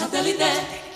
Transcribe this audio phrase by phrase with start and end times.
[0.00, 0.89] Satellite.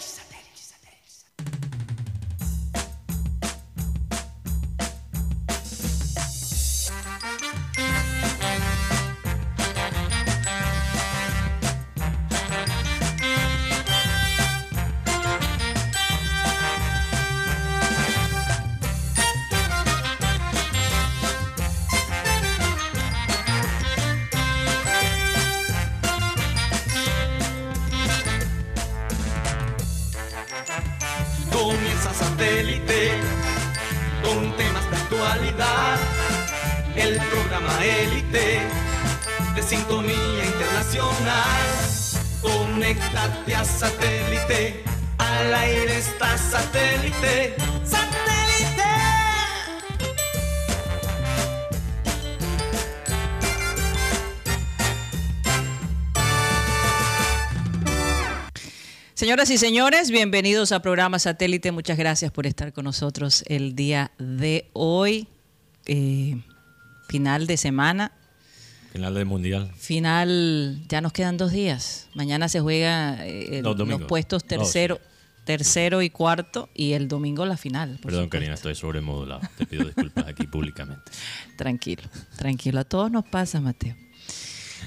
[59.35, 61.73] Señoras y señores, bienvenidos a programa Satélite.
[61.73, 65.27] Muchas gracias por estar con nosotros el día de hoy.
[65.87, 66.41] Eh,
[67.09, 68.13] final de semana.
[68.93, 69.73] Final del mundial.
[69.77, 72.07] Final, ya nos quedan dos días.
[72.15, 75.01] Mañana se juega eh, No, los puestos tercero,
[75.45, 77.99] tercero y cuarto y el domingo la final.
[78.01, 78.29] Perdón.
[78.29, 79.41] Karina, estoy sobremodulado.
[79.59, 81.11] Te pido disculpas aquí públicamente.
[81.57, 82.05] Tranquilo,
[82.39, 82.79] tranquilo.
[82.79, 83.97] A todos nos pasa, Mateo.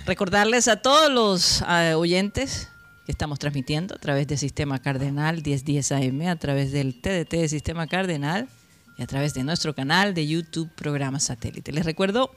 [0.05, 2.69] Recordarles a todos los ah, oyentes
[3.07, 7.87] estamos transmitiendo a través de Sistema Cardenal 1010 AM, a través del TDT de Sistema
[7.87, 8.47] Cardenal
[8.97, 11.71] y a través de nuestro canal de YouTube Programa Satélite.
[11.71, 12.31] Les recuerdo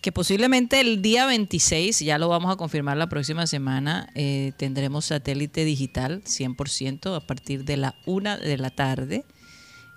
[0.00, 5.06] que posiblemente el día 26, ya lo vamos a confirmar la próxima semana, eh, tendremos
[5.06, 9.24] satélite digital 100% a partir de la una de la tarde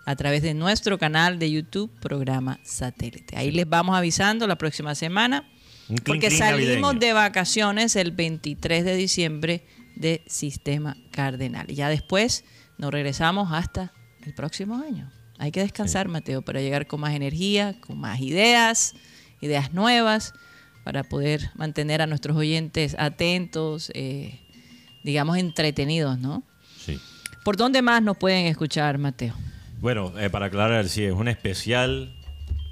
[0.05, 3.35] a través de nuestro canal de YouTube, programa Satélite.
[3.35, 5.45] Ahí les vamos avisando la próxima semana,
[6.05, 9.65] porque salimos de vacaciones el 23 de diciembre
[9.99, 11.69] de Sistema Cardenal.
[11.69, 12.45] Y ya después
[12.77, 13.93] nos regresamos hasta
[14.25, 15.11] el próximo año.
[15.39, 18.95] Hay que descansar, Mateo, para llegar con más energía, con más ideas,
[19.41, 20.33] ideas nuevas,
[20.83, 24.39] para poder mantener a nuestros oyentes atentos, eh,
[25.03, 26.43] digamos, entretenidos, ¿no?
[26.83, 26.99] Sí.
[27.43, 29.35] ¿Por dónde más nos pueden escuchar, Mateo?
[29.79, 32.15] Bueno, eh, para aclarar, sí, es un especial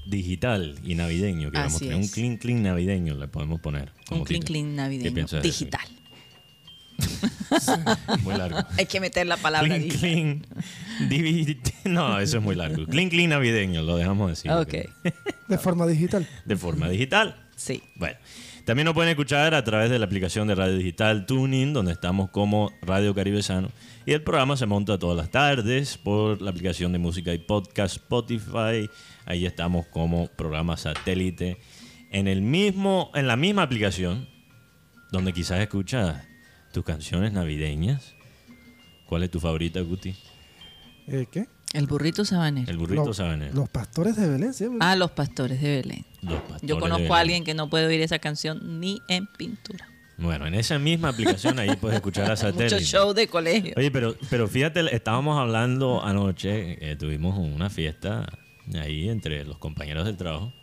[0.08, 2.02] digital y navideño que vamos a Así tener.
[2.02, 3.91] Un clean, clean navideño le podemos poner.
[4.08, 5.41] como Un clean clean ¿Qué navideño eso?
[8.23, 8.59] Muy largo.
[8.78, 10.41] Hay que meter la palabra Clean,
[11.00, 11.57] clean.
[11.85, 12.85] No, eso es muy largo.
[12.85, 14.50] Clean, clean navideño, lo dejamos así.
[14.50, 14.73] Ok,
[15.47, 16.28] De forma digital.
[16.45, 17.35] De forma digital.
[17.55, 17.81] sí.
[17.95, 18.17] Bueno,
[18.66, 22.31] también nos pueden escuchar a través de la aplicación de radio digital TuneIn, donde estamos
[22.31, 23.69] como Radio Caribe Sano.
[24.07, 27.97] Y el programa se monta todas las tardes por la aplicación de música y podcast
[27.97, 28.89] Spotify.
[29.25, 31.57] Ahí estamos como programa satélite.
[32.09, 34.28] En, el mismo, en la misma aplicación,
[35.11, 36.23] donde quizás escuchas
[36.75, 38.13] tus canciones navideñas.
[39.08, 40.13] ¿Cuál es tu favorita, Guti?
[41.08, 41.47] Eh, ¿Qué?
[41.74, 42.69] El burrito sabanero.
[42.72, 43.53] El burrito Los- sabanero.
[43.53, 44.66] Los pastores de Belén, ¿sí?
[44.80, 46.06] Ah, los pastores de Belén.
[46.22, 47.14] Los pastores Yo de conozco Belén.
[47.14, 49.88] a alguien que no puede oír esa canción ni en pintura.
[50.18, 52.75] Bueno, en esa misma aplicación ahí puedes escuchar a satélite.
[52.75, 53.74] Mucho show de colegio.
[53.78, 58.25] Oye, pero, pero fíjate, estábamos hablando anoche, eh, tuvimos una fiesta
[58.81, 60.53] ahí entre los compañeros del trabajo.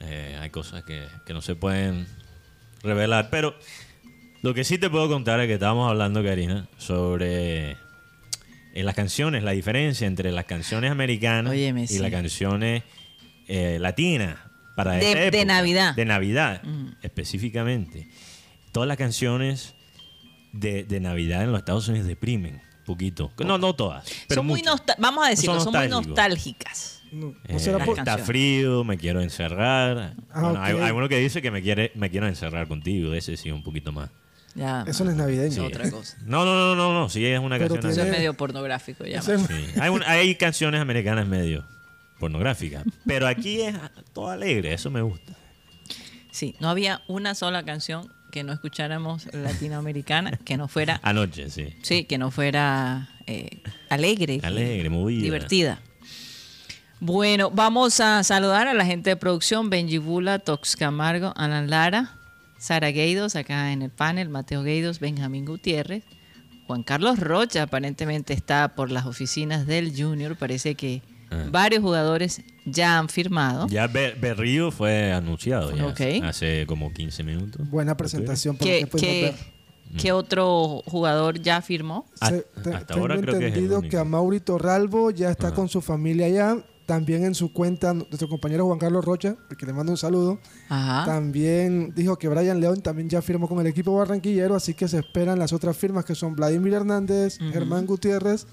[0.00, 2.06] Eh, hay cosas que, que no se pueden
[2.82, 3.54] revelar, pero
[4.42, 9.42] lo que sí te puedo contar es que estábamos hablando, Karina, sobre eh, las canciones,
[9.42, 11.98] la diferencia entre las canciones americanas Óyeme, y sí.
[11.98, 12.82] las canciones
[13.48, 14.36] eh, latinas
[14.76, 15.94] para De- esta de Navidad.
[15.94, 16.62] De Navidad,
[17.02, 18.08] específicamente.
[18.72, 19.74] Todas las canciones
[20.52, 23.30] de, de Navidad en los Estados Unidos deprimen un poquito.
[23.44, 24.62] No, no todas, pero son muy
[24.98, 27.02] vamos a decirlo, son, muy nostálgicas.
[27.12, 30.14] No, no Eh, será las por- está frío, me quiero encerrar.
[30.30, 33.36] Ah, Bueno, hay, hay uno que dice que me quiere, me quiero encerrar contigo, ese
[33.36, 34.08] sí, un poquito más.
[34.54, 35.50] Ya, Eso no es navideño.
[35.50, 36.16] es otra cosa.
[36.26, 37.90] No, no, no, no, no, sí es una Pero canción.
[37.92, 39.20] Eso tiene- es medio pornográfico ya.
[39.20, 39.54] Ese es- Sí.
[39.80, 41.64] Hay, un- hay canciones americanas medio
[42.18, 43.74] pornográficas, pero aquí es
[44.12, 45.32] todo alegre, eso me gusta.
[46.30, 51.74] Sí, no había una sola canción que no escucháramos latinoamericana que no fuera, Anoche, sí.
[51.82, 55.22] sí, que no fuera eh, alegre, Alegre, movida.
[55.22, 55.80] divertida.
[57.00, 62.12] Bueno, vamos a saludar a la gente de producción, Benji Bula, Tox Camargo, Alan Lara,
[62.62, 66.04] Sara Gueidos, acá en el panel, Mateo Gueidos, Benjamín Gutiérrez,
[66.68, 71.46] Juan Carlos Rocha aparentemente está por las oficinas del Junior, parece que Ah.
[71.50, 73.66] varios jugadores ya han firmado.
[73.66, 76.00] Ya Be- Berrío fue anunciado ya Ok.
[76.22, 77.68] hace como 15 minutos.
[77.68, 79.34] Buena presentación por lo ¿Qué, qué-
[79.98, 82.06] qué otro jugador ya firmó?
[82.20, 83.90] Hasta- Se- te- hasta tengo ahora creo que es el entendido único.
[83.90, 85.56] que a Mauri Torralbo ya está Ajá.
[85.56, 89.66] con su familia allá También en su cuenta, nuestro compañero Juan Carlos Rocha, al que
[89.66, 91.04] le mando un saludo, Ajá.
[91.04, 94.98] también dijo que Brian León también ya firmó con el equipo barranquillero, así que se
[94.98, 98.46] esperan las otras firmas que son Vladimir Hernández, Germán Gutiérrez,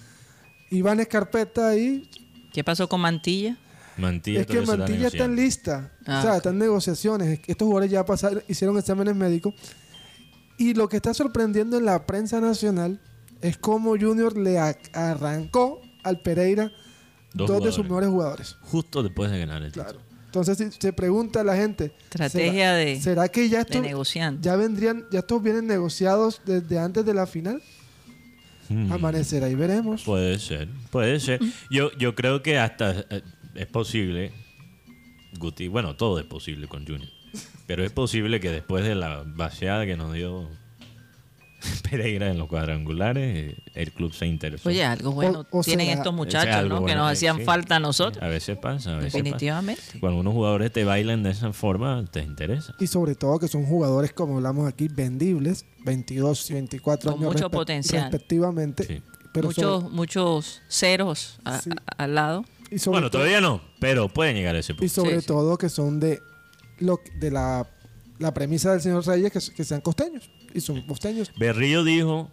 [0.69, 2.07] Iván Escarpeta y
[2.53, 3.57] ¿Qué pasó con Mantilla?
[3.97, 5.91] Mantilla es que Mantilla está en lista.
[6.05, 6.37] Ah, o sea, ok.
[6.37, 7.39] están en negociaciones.
[7.47, 9.53] Estos jugadores ya pasaron, hicieron exámenes médicos.
[10.57, 12.99] Y lo que está sorprendiendo en la prensa nacional
[13.41, 16.71] es cómo Junior le arrancó al Pereira
[17.33, 18.55] Dos dos, de sus mejores jugadores.
[18.61, 19.85] Justo después de ganar el título.
[19.85, 19.99] Claro.
[20.25, 21.93] Entonces si- se pregunta a la gente.
[22.03, 27.05] Estrategia ¿será, de- ¿Será que ya estos ya vendrían, ya estos vienen negociados desde antes
[27.05, 27.61] de la final?
[28.69, 28.91] Mm.
[28.91, 30.03] Amanecerá y veremos.
[30.03, 31.39] Puede ser, puede ser.
[31.71, 33.23] Yo, yo creo que hasta eh,
[33.55, 34.31] es posible,
[35.39, 37.09] Guti, bueno, todo es posible con Junior,
[37.65, 40.47] pero es posible que después de la vaciada que nos dio
[41.89, 44.69] Pereira en los cuadrangulares, eh, el club se interesó.
[44.69, 46.63] Oye, algo bueno O- o tienen estos muchachos.
[46.85, 47.44] Que nos hacían sí.
[47.44, 48.23] falta a nosotros.
[48.23, 49.81] A veces pasa, a veces Definitivamente.
[49.81, 50.00] pasa.
[50.00, 52.73] Cuando unos jugadores te bailan de esa forma, te interesa.
[52.79, 57.33] Y sobre todo que son jugadores, como hablamos aquí, vendibles, 22 y 24 Con años
[57.33, 58.03] mucho respe- potencial.
[58.12, 58.83] respectivamente.
[58.85, 59.01] Sí.
[59.33, 61.69] Pero muchos, sobre- muchos ceros a- Sí.
[61.71, 62.45] a- al lado.
[62.71, 64.94] y sobre Bueno, todo- todavía no, pero pueden llegar a ese Y punto.
[64.94, 65.27] sobre Sí, sí.
[65.27, 66.21] todo que son de
[66.79, 67.67] lo de la,
[68.19, 70.29] la premisa del señor Reyes que, que sean costeños.
[70.54, 71.31] Y son costeños.
[71.38, 72.31] Berrío dijo,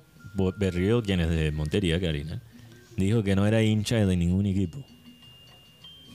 [0.56, 2.42] Berrío, quien es de Montería, Karina,
[2.96, 4.84] dijo que no era hincha de ningún equipo.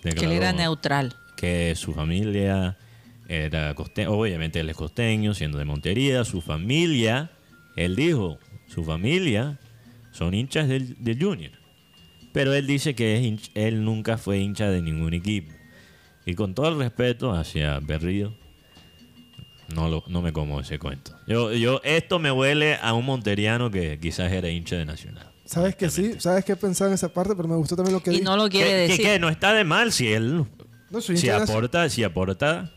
[0.02, 1.16] Que él Declaró era neutral.
[1.36, 2.78] Que su familia
[3.28, 7.32] era costeña, obviamente él es costeño, siendo de Montería, su familia,
[7.76, 9.60] él dijo, su familia
[10.12, 11.52] son hinchas del, del Junior.
[12.34, 15.54] Pero él dice que es él nunca fue hincha de ningún equipo.
[16.26, 18.36] Y con todo el respeto hacia Berrío,
[19.74, 21.16] no, lo, no me como ese cuento.
[21.28, 25.28] Yo, yo, esto me huele a un monteriano que quizás era hincha de Nacional.
[25.46, 28.12] Sabes que sí, sabes que pensaba en esa parte, pero me gustó también lo que
[28.12, 28.26] Y dijo.
[28.26, 29.06] no lo quiere decir.
[29.06, 30.46] que no está de mal si él
[30.90, 32.72] No, soy si aporta, si aporta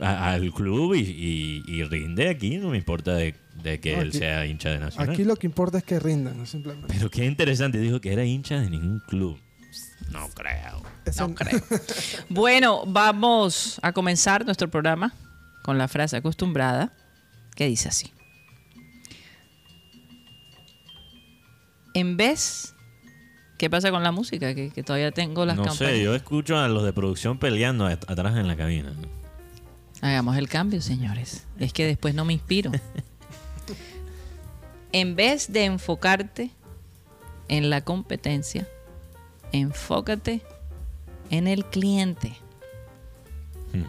[0.00, 4.02] a- al club y, y- y rinde aquí, no me importa de, de que No,
[4.02, 5.10] él aquí- sea hincha de Nacional.
[5.10, 6.46] Aquí lo que importa es que rindan, ¿no?
[6.46, 6.88] simplemente.
[6.94, 9.38] Pero qué interesante, dijo que era hincha de ningún club.
[10.10, 10.82] No creo.
[11.18, 11.60] No creo.
[12.28, 15.12] Bueno, vamos a comenzar nuestro programa
[15.62, 16.92] con la frase acostumbrada
[17.54, 18.12] que dice así.
[21.94, 22.74] En vez...
[23.58, 24.56] ¿Qué pasa con la música?
[24.56, 25.92] Que, que todavía tengo las No campañas.
[25.94, 28.92] sé, yo escucho a los de producción peleando at- atrás en la cabina.
[30.00, 31.46] Hagamos el cambio, señores.
[31.60, 32.72] Es que después no me inspiro.
[34.92, 36.50] en vez de enfocarte
[37.46, 38.66] en la competencia,
[39.52, 40.42] enfócate
[41.30, 42.34] en el cliente.
[43.72, 43.84] Hmm.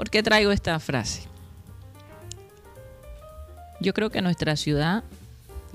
[0.00, 1.24] ¿Por qué traigo esta frase?
[3.82, 5.04] Yo creo que a nuestra ciudad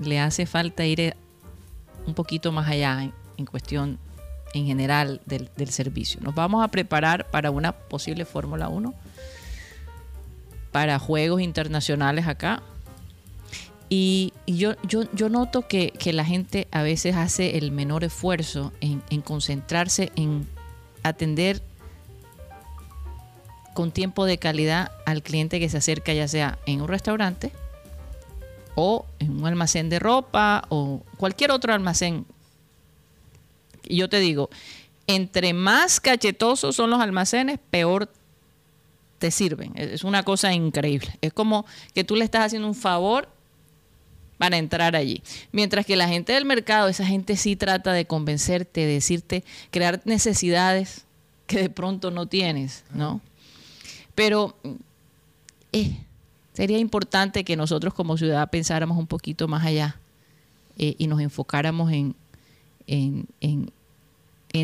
[0.00, 1.14] le hace falta ir eh,
[2.08, 4.00] un poquito más allá en, cuestión
[4.52, 6.18] en general del, servicio.
[6.22, 8.94] Nos vamos a preparar para una posible Fórmula 1,
[10.72, 12.64] para juegos internacionales acá.
[13.88, 18.72] Y, yo, yo, yo noto que, que la gente a veces hace el menor esfuerzo
[18.80, 20.48] en concentrarse en
[21.04, 21.62] atender
[23.76, 27.52] con tiempo de calidad al cliente que se acerca, ya sea en un restaurante
[28.74, 32.24] o en un almacén de ropa o cualquier otro almacén.
[33.84, 34.48] Yo te digo,
[35.06, 38.10] entre más cachetosos son los almacenes, peor
[39.18, 39.72] te sirven.
[39.76, 41.18] Es es una cosa increíble.
[41.20, 43.28] Es como que tú le estás haciendo un favor
[44.38, 45.22] para entrar allí.
[45.52, 50.00] Mientras que la gente del mercado, esa gente sí trata de convencerte, de decirte, crear
[50.06, 51.04] necesidades
[51.46, 53.20] que de pronto no tienes, ¿no?
[54.16, 54.56] Pero
[55.72, 55.96] eh,
[56.54, 59.96] sería importante que nosotros como ciudad pensáramos un poquito más allá
[60.78, 62.16] eh, y nos enfocáramos en,
[62.88, 63.70] en, en-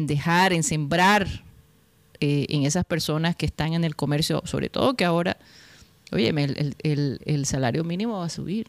[0.09, 1.28] dejar, en sembrar
[2.21, 5.37] eh, en esas personas que están en el comercio, sobre todo que ahora,
[6.12, 8.68] oye, el- el- el salario mínimo va a subir.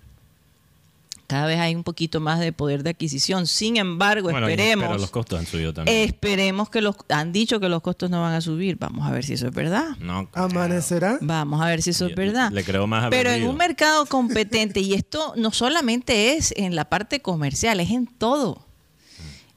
[1.33, 3.47] Cada vez hay un poquito más de poder de adquisición.
[3.47, 4.85] Sin embargo, Bueno, esperemos.
[4.87, 5.97] pero los costos han subido también.
[6.07, 8.77] Esperemos que los han dicho que los costos no van a subir.
[8.77, 9.97] Vamos a ver si eso es verdad.
[9.99, 10.45] no creo.
[10.45, 11.17] Amanecerá.
[11.21, 12.51] Vamos a ver si eso es verdad.
[12.51, 16.75] le creo más a Pero en un mercado competente, y esto no solamente es en
[16.75, 18.63] la parte comercial, es en todo.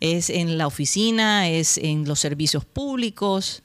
[0.00, 3.62] Es en la oficina, es en los servicios públicos.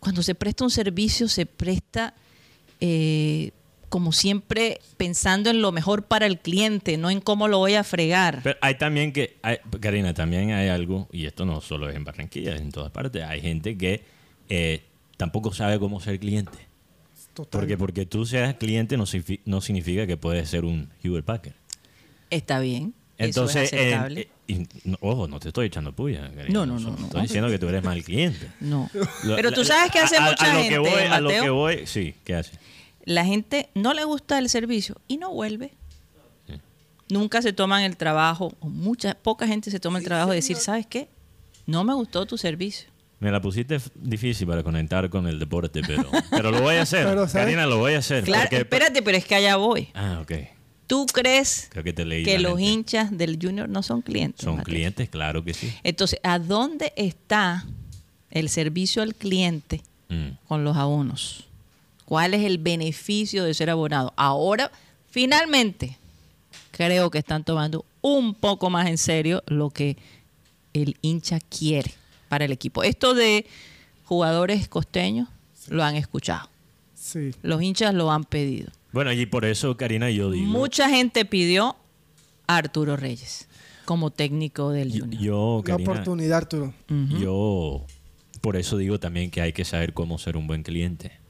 [0.00, 2.12] Cuando se presta un servicio, se presta
[2.78, 3.52] eh,
[3.92, 7.84] como siempre pensando en lo mejor para el cliente, no en cómo lo voy a
[7.84, 8.40] fregar.
[8.42, 12.02] Pero hay también que, hay- Karina, también hay algo, y esto no solo es en
[12.02, 13.22] Barranquilla, es en todas partes.
[13.22, 14.02] Hay gente que
[14.48, 14.80] eh,
[15.18, 16.56] tampoco sabe cómo ser cliente.
[17.34, 17.50] Total.
[17.60, 19.04] Porque porque tú seas cliente no,
[19.44, 21.54] no significa que puedes ser un Hewlett Packard.
[22.30, 22.94] Está bien.
[23.18, 24.20] Entonces, eso es en- aceptable.
[24.22, 26.30] eh, y, no, ojo, no te estoy echando puya.
[26.34, 26.48] Karina.
[26.48, 27.04] No, no, no, no.
[27.08, 28.48] Estoy diciendo que tú eres mal cliente.
[28.60, 28.88] No.
[29.24, 31.50] Lo- Pero tú sabes que hace a- mucha a gente, que voy, A lo que
[31.50, 32.52] voy, sí, ¿qué hace?
[33.04, 35.72] La gente no le gusta el servicio y no vuelve.
[36.46, 36.54] Sí.
[37.10, 40.56] Nunca se toman el trabajo, o mucha, poca gente se toma el trabajo de decir,
[40.56, 41.08] ¿sabes qué?
[41.66, 42.88] No me gustó tu servicio.
[43.20, 47.06] Me la pusiste difícil para conectar con el deporte, pero, pero lo voy a hacer.
[47.08, 47.26] Pero.
[47.28, 48.24] Karina, lo voy a hacer.
[48.24, 49.88] Claro, porque- espérate, pero es que allá voy.
[49.94, 50.32] Ah, ok.
[50.88, 52.24] ¿Tú crees Creo que te leí.
[52.24, 54.44] que la los hinchas del Junior no son clientes?
[54.44, 54.64] Son Mateo?
[54.74, 55.72] clientes, claro que sí.
[55.84, 57.64] Entonces, ¿a dónde está
[58.30, 60.30] el servicio al cliente Mm.
[60.48, 61.44] con los abonos?
[62.12, 64.12] ¿Cuál es el beneficio de ser abonado?
[64.16, 64.70] Ahora,
[65.08, 65.96] finalmente,
[66.70, 69.96] creo que están tomando un poco más en serio lo que
[70.74, 71.94] el hincha quiere
[72.28, 72.82] para el equipo.
[72.82, 73.46] Esto de
[74.04, 75.26] jugadores costeños
[75.68, 76.50] lo han escuchado.
[76.94, 77.30] Sí.
[77.40, 78.70] Los hinchas lo han pedido.
[78.92, 80.44] Bueno, y por eso, Karina, yo digo.
[80.44, 81.76] Mucha gente pidió
[82.46, 83.48] a Arturo Reyes
[83.86, 85.22] como técnico del yo, Junior.
[85.22, 86.74] yo, La Karina, oportunidad, Arturo.
[87.18, 87.86] Yo
[88.42, 91.21] por eso digo también que hay que saber cómo ser un buen cliente.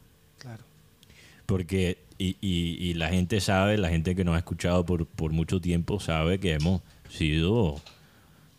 [1.46, 5.32] Porque, y, y- y la gente sabe, la gente que nos ha escuchado por, por
[5.32, 7.80] mucho tiempo sabe que hemos sido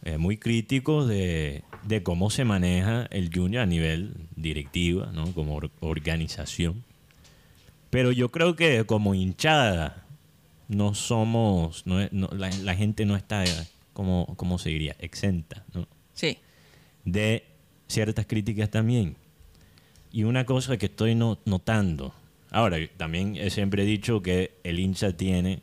[0.04, 5.32] eh, muy críticos de, de cómo se maneja el Junior a nivel directiva, ¿no?
[5.34, 6.84] como or- organización.
[7.90, 10.06] Pero yo creo que como hinchada
[10.68, 13.44] no somos, no no- la, la gente no está,
[13.94, 14.96] como, ¿cómo se diría?
[15.00, 15.88] Exenta, ¿no?
[16.14, 16.38] Sí.
[17.06, 17.44] de
[17.88, 19.16] ciertas críticas también.
[20.12, 22.14] Y una cosa que estoy no- notando,
[22.54, 25.62] ahora también he siempre dicho que el hincha tiene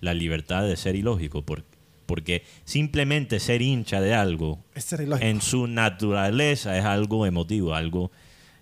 [0.00, 1.64] la libertad de ser ilógico, por-
[2.06, 5.26] porque simplemente ser hincha de algo Es ser ilógico.
[5.26, 8.10] en su naturaleza es algo emotivo, algo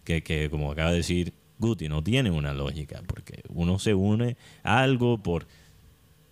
[0.05, 4.37] que, que, como acaba de decir Guti, no tiene una lógica, porque uno se une
[4.63, 5.47] a algo por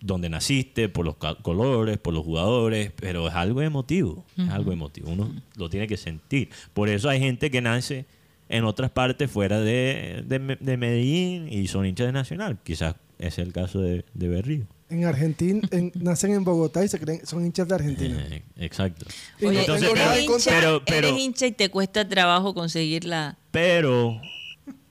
[0.01, 4.71] donde naciste, por los ca- colores, por los jugadores, pero es algo emotivo, es algo
[4.71, 6.49] emotivo, uno lo tiene que sentir.
[6.73, 8.05] Por eso hay gente que nace
[8.49, 12.95] en otras partes fuera de, de Me- de Medellín y son hinchas de Nacional, quizás
[13.19, 14.65] ese es el caso de, de Berrío.
[14.89, 18.25] En Argentina, en- nacen en Bogotá y se creen, son hinchas de Argentina.
[18.31, 19.05] Eh, exacto.
[19.41, 20.49] Oye, eres, en hincha.
[20.51, 24.19] Pero- pero- eres hincha y te cuesta trabajo conseguir la, Pero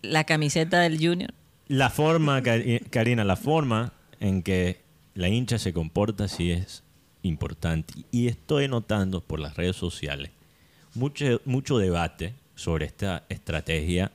[0.03, 1.35] la camiseta del Junior.
[1.67, 4.81] La forma, Cari- Karina, la forma en que
[5.15, 6.85] la hincha se comporta sí es
[7.23, 7.93] importante.
[8.13, 10.31] Y estoy notando por las redes sociales
[10.95, 14.11] mucho, mucho debate sobre esta estrategia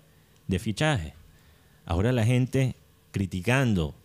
[0.47, 1.13] de fichaje.
[1.85, 2.75] Ahora la gente
[3.11, 3.95] criticando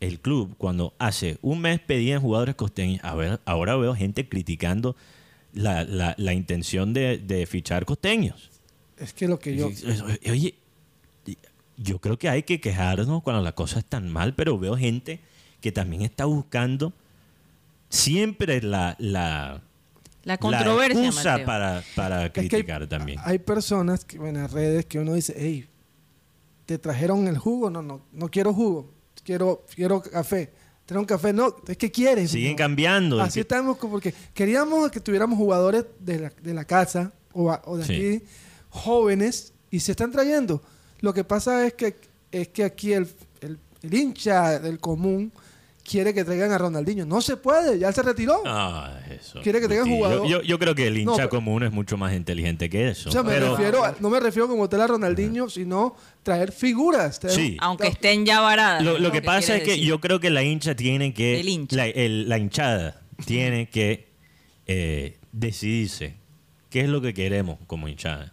[0.00, 3.02] el club cuando hace un mes pedían jugadores costeños.
[3.04, 4.96] A ver, ahora veo gente criticando
[5.52, 8.50] la, la- la intención de, de fichar costeños.
[8.98, 9.70] Es que lo que yo...
[10.30, 10.54] Oye,
[11.76, 15.20] yo creo que hay que quejarnos cuando las cosas están mal, pero veo gente
[15.60, 16.92] que también está buscando
[17.88, 19.62] siempre la, la,
[20.24, 21.46] La controversia, la excusa Mateo.
[21.46, 23.18] para, para Es que hay- criticar también.
[23.24, 25.66] Hay personas que, en las redes que uno dice, hey,
[26.66, 27.70] ¿te trajeron el jugo?
[27.70, 28.92] No, no, no quiero jugo.
[29.24, 30.50] Quiero, quiero café.
[30.86, 31.32] ¿Traen un café?
[31.32, 32.30] No, es que quieres.
[32.30, 32.56] Siguen No.
[32.56, 33.20] cambiando.
[33.20, 37.62] Así estamos, como porque queríamos que tuviéramos jugadores de la, de la casa o, a-
[37.66, 37.92] o de Sí.
[37.94, 38.24] aquí,
[38.70, 40.62] jóvenes, y se están trayendo.
[41.00, 41.96] Lo que pasa es que,
[42.32, 43.06] es que aquí el,
[43.40, 45.30] el- el hincha del común
[45.88, 47.06] quiere que traigan a Ronaldinho.
[47.06, 48.42] No se puede, ya él se retiró.
[48.46, 49.40] Ah, eso.
[49.42, 49.90] Quiere que Guti.
[49.90, 50.26] jugador.
[50.28, 52.88] Yo, yo- yo creo que el hincha No, pero- común es mucho más inteligente que
[52.88, 53.08] eso.
[53.08, 56.52] o sea, me pero- refiero a- no me refiero como tal a Ronaldinho, sino traer
[56.52, 57.18] figuras.
[57.20, 57.56] traer- Sí.
[57.60, 58.82] Aunque estén ya varadas.
[58.82, 59.84] Lo, que pasa es que decir.
[59.86, 61.40] yo creo que la hincha tiene que.
[61.40, 61.76] El hincha.
[61.76, 64.08] La, el- la hinchada tiene que
[64.66, 66.14] eh, decidirse
[66.70, 68.32] qué es lo que queremos como hinchada.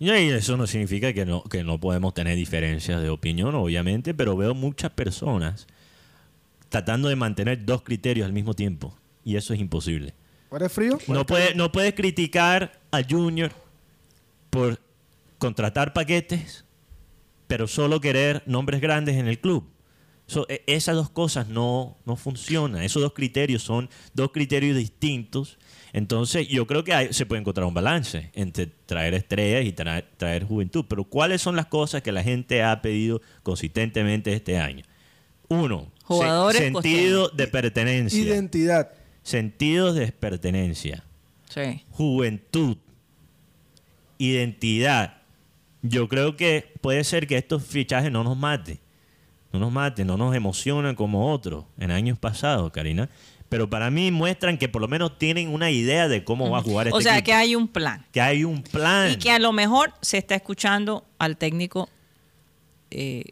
[0.00, 4.36] Y eso no significa que no, que no podemos tener diferencias de opinión, obviamente, pero
[4.36, 5.66] veo muchas personas
[6.68, 8.96] tratando de mantener dos criterios al mismo tiempo.
[9.24, 10.14] Y eso es imposible.
[10.50, 10.98] ¿Ahora es frío?
[11.08, 13.52] No, puede, no puedes criticar a Junior
[14.50, 14.80] por
[15.38, 16.64] contratar paquetes,
[17.46, 19.68] pero solo querer nombres grandes en el club.
[20.26, 22.82] So, e- esas dos cosas no, no funcionan.
[22.82, 25.58] Esos dos criterios son dos criterios distintos.
[25.94, 30.06] Entonces, yo creo que hay- se puede encontrar un balance entre traer estrellas y traer,
[30.18, 30.84] traer juventud.
[30.88, 34.84] Pero, ¿cuáles son las cosas que la gente ha pedido consistentemente este año?
[35.48, 38.20] Uno, se- Jugadores sentido de pertenencia.
[38.22, 38.90] Identidad.
[39.22, 41.04] Sentidos de pertenencia,
[41.50, 41.84] Sí.
[41.90, 42.76] juventud,
[44.18, 45.14] identidad.
[45.82, 48.78] Yo creo que puede ser que estos fichajes no nos maten,
[49.52, 53.08] no nos maten, no nos emocionan como otros en años pasados, Karina.
[53.48, 56.62] Pero para mí muestran que por lo menos tienen una idea de cómo va a
[56.62, 57.26] jugar este O sea, equipo.
[57.26, 58.04] que hay un plan.
[58.12, 59.12] Que hay un plan.
[59.12, 61.88] Y que a lo mejor se está escuchando al técnico
[62.90, 63.24] eh,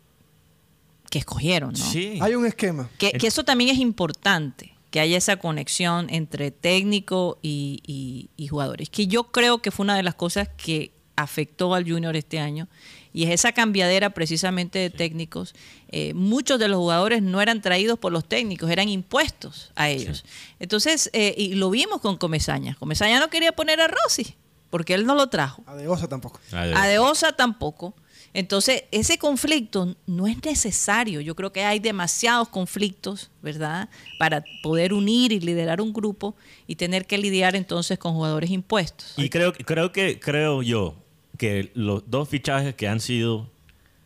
[1.17, 1.85] que escogieron, ¿no?
[1.85, 2.19] Sí.
[2.21, 2.91] Hay un esquema.
[2.99, 8.49] Que, que eso también es importante, que haya esa conexión entre técnico y, y- y
[8.49, 8.91] jugadores.
[8.91, 12.69] Que yo creo que fue una de las cosas que afectó al Junior este año
[13.15, 15.55] y es esa cambiadera precisamente de técnicos.
[15.89, 20.25] Eh, muchos de los jugadores no eran traídos por los técnicos, eran impuestos a ellos.
[20.61, 22.77] Entonces, eh, y lo vimos con Comesaña.
[22.79, 24.35] Comesaña no quería poner a Rossi
[24.69, 25.63] porque él no lo trajo.
[25.67, 26.39] A de Osa tampoco.
[26.53, 27.95] A de Osa tampoco.
[28.39, 31.23] Entonces, ese conflicto no es necesario.
[31.23, 33.89] Yo creo que hay demasiados conflictos, ¿verdad?
[34.19, 39.15] Para poder unir y liderar un grupo y tener que lidiar entonces con jugadores impuestos.
[39.17, 40.97] Y creo, creo que creo yo
[41.39, 43.51] que los dos fichajes que han sido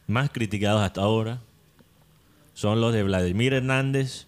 [0.07, 1.41] más criticados hasta ahora
[2.55, 4.27] son los de Vladimir Hernández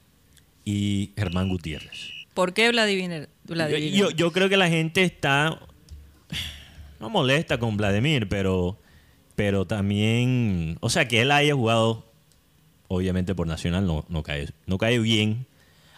[0.65, 2.11] y Germán Gutiérrez.
[2.35, 3.29] ¿Por qué Vladimir?
[3.45, 3.93] Yo, Vladimir?
[3.95, 5.61] yo- yo creo que la gente está
[6.99, 8.79] no molesta con Vladimir, pero
[9.35, 12.05] pero también, o sea, que él haya jugado
[12.89, 15.47] obviamente por Nacional no, no cae no cae bien.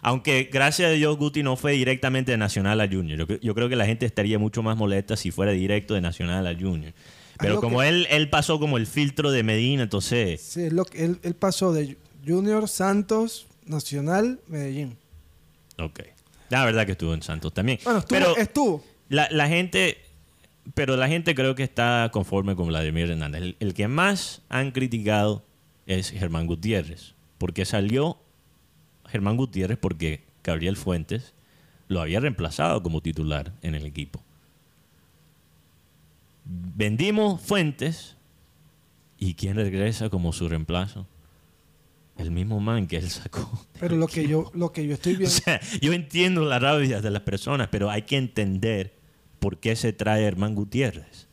[0.01, 3.19] Aunque gracias a Dios Guti no fue directamente de Nacional a Junior.
[3.19, 6.03] Yo, cre- yo creo que la gente estaría mucho más molesta si fuera directo de
[6.03, 6.93] Nacional a Junior.
[7.39, 10.41] Pero como que- él, él pasó como el filtro de Medina, entonces...
[10.43, 14.97] Sí, es lo que él, él pasó de Junior, Santos, Nacional, Medellín.
[15.79, 16.01] Ok.
[16.51, 17.79] La verdad que estuvo en Santos también.
[17.83, 18.19] Bueno, estuvo.
[18.19, 18.85] Pero estuvo.
[19.09, 20.04] la, la gente...
[20.73, 23.43] Pero la gente creo que está conforme con Vladimir Hernández.
[23.43, 25.45] El, el que más han criticado
[25.87, 27.15] es Germán Gutiérrez.
[27.37, 28.19] Porque salió
[29.07, 31.35] Germán Gutiérrez porque Gabriel Fuentes
[31.89, 34.23] lo había reemplazado como titular en el equipo.
[36.45, 38.17] Vendimos Fuentes
[39.19, 41.07] y ¿quién regresa como su reemplazo?
[42.19, 43.51] El mismo man que él sacó.
[43.81, 45.35] Pero lo que yo, lo que yo estoy O viendo.
[45.35, 48.95] sea, yo entiendo la rabia de las personas, pero hay que entender
[49.45, 51.27] por qué se trae Germán Gutiérrez.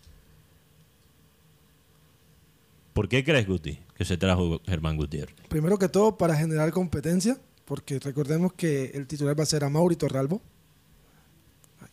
[2.91, 5.33] ¿Por qué crees, Guti, que se trajo Germán Gutiérrez?
[5.47, 9.69] Primero que todo, para generar competencia, porque recordemos que el titular va a ser a
[9.69, 10.41] Mauri Torralbo.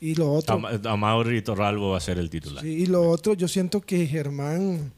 [0.00, 2.64] Y lo otro, A, a Mauri Torralbo va a ser el titular.
[2.64, 4.92] sí, y lo otro, yo siento que Germán,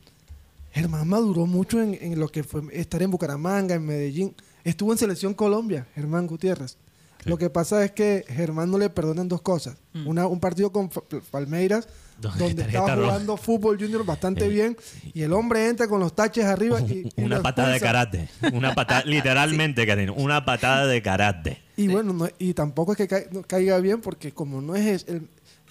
[0.73, 4.35] Germán maduró mucho en, en lo que fue estar en Bucaramanga, en Medellín.
[4.65, 6.79] Estuvo en Selección Colombia, Germán Gutiérrez.
[7.25, 9.77] Lo que pasa es que Germán no le perdonan dos cosas.
[10.07, 10.89] Una, un partido con
[11.31, 11.89] Palmeiras,
[12.21, 14.49] Donde estaba jugando fútbol junior bastante Eh.
[14.49, 14.77] bien,
[15.15, 18.29] y el hombre entra con los taches arriba y, y Una patada de karate.
[18.53, 21.63] Una patada, literalmente, Karina, una patada de karate.
[21.77, 25.05] Y bueno, no- y tampoco es que ca- no caiga bien porque como no es
[25.09, 25.29] el,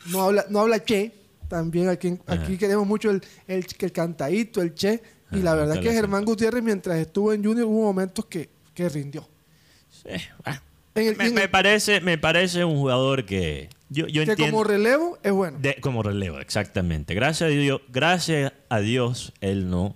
[0.07, 1.11] no habla no habla che,
[1.47, 2.17] también aquí,
[2.57, 6.63] queremos mucho el, el, el cantadito, el che, y la verdad nunca que Germán Gutiérrez
[6.63, 9.27] mientras estuvo en Junior hubo momentos que, que rindió.
[9.91, 10.09] Sí,
[10.43, 10.61] bueno.
[10.95, 14.31] En el- me, en me el- parece, me parece un jugador que yo, yo que
[14.31, 14.51] entiendo.
[14.57, 15.57] como relevo es bueno.
[15.59, 17.13] De- como relevo, exactamente.
[17.13, 19.95] Gracias a Dios, gracias a Dios él no,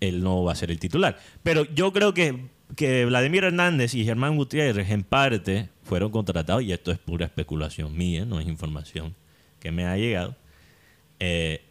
[0.00, 1.18] él no va a ser el titular.
[1.42, 6.72] Pero yo creo que, que Vladimir Hernández y Germán Gutiérrez en parte fueron contratados, y
[6.72, 9.14] esto es pura especulación mía, no es información
[9.60, 10.36] que me ha llegado.
[11.20, 11.62] Eh,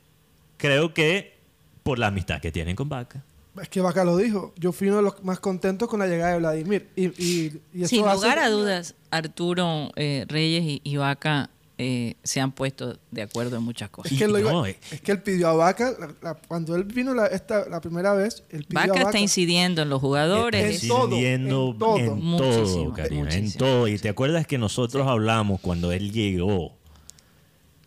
[0.58, 1.36] creo que
[1.84, 3.24] por la amistad que tienen con Vaca.
[3.62, 4.54] Es que Vaca lo dijo.
[4.58, 6.90] Yo fui uno de los más contentos con la llegada de Vladimir.
[6.96, 11.50] Y, y, y eso Sin hace- lugar a dudas, Arturo eh, Reyes y, y Vaca
[11.78, 14.12] eh, se han puesto de acuerdo en muchas cosas.
[14.12, 14.78] Es que, iba- No, eh.
[14.92, 18.14] es que él pidió a Vaca, la- la- cuando él vino la, esta, la primera
[18.14, 20.84] vez, él pidió Vaca a está incidiendo en los jugadores.
[20.84, 21.98] En todo, incidiendo en todo.
[21.98, 23.88] en Muchísimo, todo, Karina, en todo.
[23.88, 26.74] Y te acuerdas que nosotros hablamos cuando él llegó,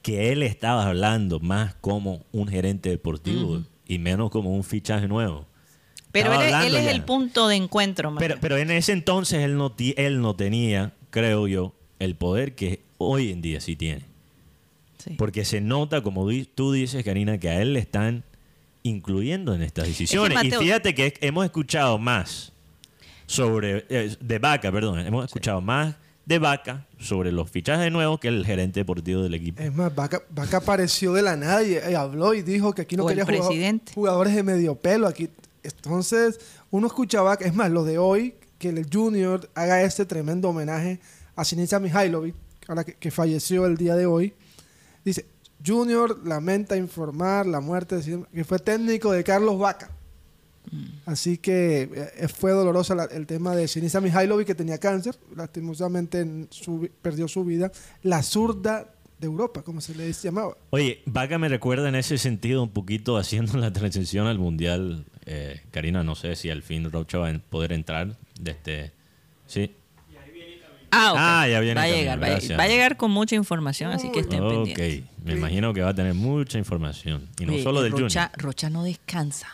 [0.02, 5.46] que él estaba hablando más como un gerente deportivo y menos como un fichaje nuevo.
[6.22, 6.90] Pero él, es- él hablando es ya.
[6.90, 8.08] el punto de encuentro.
[8.18, 8.38] Pero, Mario.
[8.40, 13.30] pero en ese entonces él no, él no tenía, creo yo, el poder que hoy
[13.30, 14.02] en día sí tiene.
[15.04, 15.14] Sí.
[15.16, 18.24] Porque se nota, como di- tú dices, Karina, que a él le están
[18.82, 20.34] incluyendo en estas decisiones.
[20.34, 22.52] Mateo- y fíjate que hemos escuchado más
[23.26, 28.28] sobre, eh, de Vaca, perdón, hemos escuchado más de Vaca sobre los fichajes nuevos que
[28.28, 29.62] el gerente deportivo del equipo.
[29.62, 32.96] Es más, Vaca, Vaca apareció de la nada y, y habló y dijo que aquí
[32.96, 33.92] no O quería jugado- presidente.
[33.94, 35.06] jugadores de medio pelo.
[35.06, 35.28] Aquí.
[35.76, 36.38] Entonces,
[36.70, 37.44] uno escucha a Vaca.
[37.44, 41.00] Es más, lo de hoy, que el Junior haga este tremendo homenaje
[41.36, 42.34] a Sinisa Mihailovic,
[42.66, 44.34] ahora que, que falleció el día de hoy.
[45.04, 45.24] Dice,
[45.64, 49.90] Junior lamenta informar la muerte de que fue técnico de Carlos Vaca.
[50.70, 50.84] Mm.
[51.06, 56.20] Así que eh, fue doloroso la- el tema de Sinisa Mihailovic que tenía cáncer, lastimosamente
[56.20, 57.72] en su- perdió su vida.
[58.02, 60.56] La zurda de Europa, como se le llamaba.
[60.70, 65.06] Oye, Vaca me recuerda en ese sentido un poquito haciendo la transición al Mundial.
[65.30, 68.92] Eh, Karina, no sé si al fin Rocha va a poder entrar de este...
[69.46, 69.72] Sí.
[70.90, 71.18] Ah, ok.
[71.20, 74.10] Ah, ya viene va a también, llegar, va a- va llegar con mucha información, así
[74.10, 75.04] que estén Ok, pendientes.
[75.22, 77.28] me imagino que va a tener mucha información.
[77.38, 78.42] Y no Oye, solo del Rocha, Junior.
[78.42, 79.48] Rocha no descansa.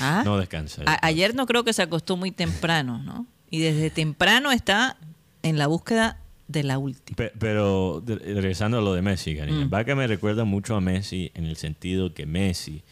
[0.00, 0.22] ¿Ah?
[0.24, 0.82] No descansa.
[0.86, 3.26] A- ayer no creo que se acostó muy temprano, ¿no?
[3.50, 4.96] Y desde temprano está
[5.42, 7.14] en la búsqueda de la última.
[7.16, 9.70] Pe- Pero regresando a lo de Messi, Karina, Mm.
[9.70, 12.82] Vaca me recuerda mucho a Messi en el sentido que Messi,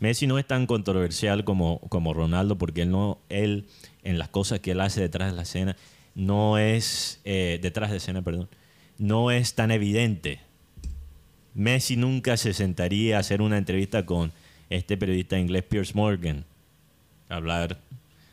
[0.00, 3.66] Messi no es tan controversial como, como Ronaldo porque él no, él
[4.02, 5.76] en las cosas que él hace detrás de la escena
[6.14, 8.48] no es eh, detrás de escena, perdón,
[8.98, 10.40] no es tan evidente.
[11.54, 14.32] Messi nunca se sentaría a hacer una entrevista con
[14.70, 16.44] este periodista inglés Piers Morgan,
[17.28, 17.78] hablar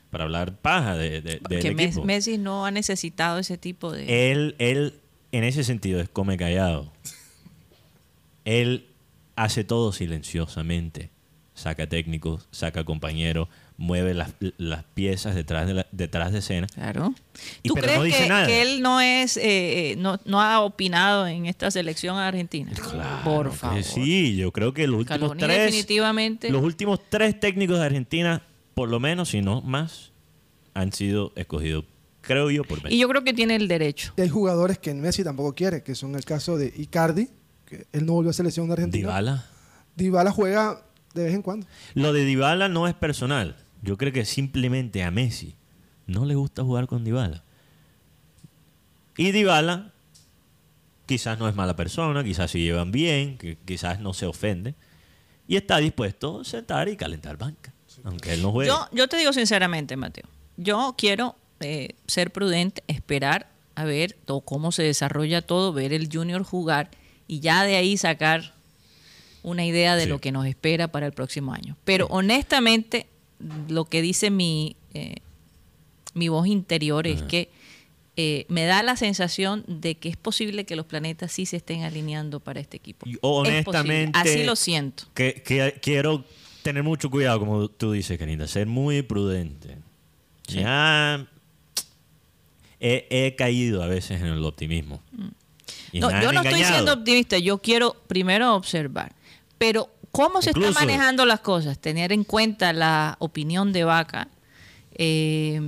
[0.10, 2.04] para hablar paja de, de, que equipo.
[2.04, 4.32] Messi no ha necesitado ese tipo de...
[4.32, 5.00] Él, él,
[5.32, 6.92] en ese sentido, es come callado.
[8.46, 8.86] Él
[9.36, 11.10] hace todo silenciosamente.
[11.64, 13.48] Saca técnicos, saca compañeros,
[13.78, 16.68] mueve las, las piezas detrás de, la- detrás de escena.
[16.68, 17.14] Claro.
[17.64, 18.48] Y ¿Tú pero crees no dice que, nada.
[18.48, 22.70] que él no es, eh, eh, no, no ha opinado en esta selección argentina?
[23.24, 23.82] Por que favor.
[23.84, 26.50] Sí, yo creo que los últimos tres, definitivamente.
[26.50, 28.42] los últimos tres técnicos de Argentina,
[28.74, 30.12] por lo menos, si no más,
[30.74, 31.86] han sido escogidos,
[32.20, 32.96] creo yo, por Messi.
[32.96, 34.12] Y yo creo que tiene el derecho.
[34.18, 37.30] Y hay jugadores que Messi tampoco quiere, que son el caso de Icardi,
[37.66, 39.08] que él no volvió a selección de Argentina.
[39.08, 39.46] Dybala.
[39.96, 41.68] Dybala juega de vez en cuando.
[41.94, 43.56] Lo de Dybala no es personal.
[43.82, 45.56] Yo creo que simplemente a Messi
[46.08, 47.44] no le gusta jugar con Dybala.
[49.18, 49.92] Y Dybala
[51.06, 54.76] quizás no es mala persona, quizás se llevan bien, que quizás no se ofende.
[55.48, 57.74] Y está dispuesto a sentar y calentar banca,
[58.04, 58.70] aunque él no juegue.
[58.70, 60.24] Yo, yo te digo sinceramente, Mateo,
[60.58, 66.08] yo quiero eh, ser prudente, esperar a ver to- cómo se desarrolla todo, ver el
[66.12, 66.90] junior jugar
[67.28, 68.53] y ya de ahí sacar
[69.44, 70.10] una idea de Sí.
[70.10, 71.78] lo que nos espera para el próximo año.
[71.84, 73.08] Pero honestamente,
[73.68, 75.18] lo que dice mi, eh,
[76.14, 77.50] mi voz interior es que
[78.16, 81.84] eh, me da la sensación de que es posible que los planetas sí se estén
[81.84, 83.08] alineando para este equipo.
[83.10, 85.06] Es honestamente, Así lo siento.
[85.16, 86.24] Que, que quiero
[86.62, 89.78] tener mucho cuidado, como tú dices, Karina, ser muy prudente.
[90.48, 90.60] Sí.
[90.60, 91.26] Ya
[92.80, 95.02] he, he caído a veces en el optimismo.
[95.12, 96.00] Mm.
[96.00, 99.14] No, yo no estoy siendo optimista, yo quiero primero observar.
[99.66, 101.80] Pero, ¿cómo se Incluso- están manejando las cosas?
[101.80, 104.28] Tener en cuenta la opinión de Vaca,
[104.96, 105.60] eh,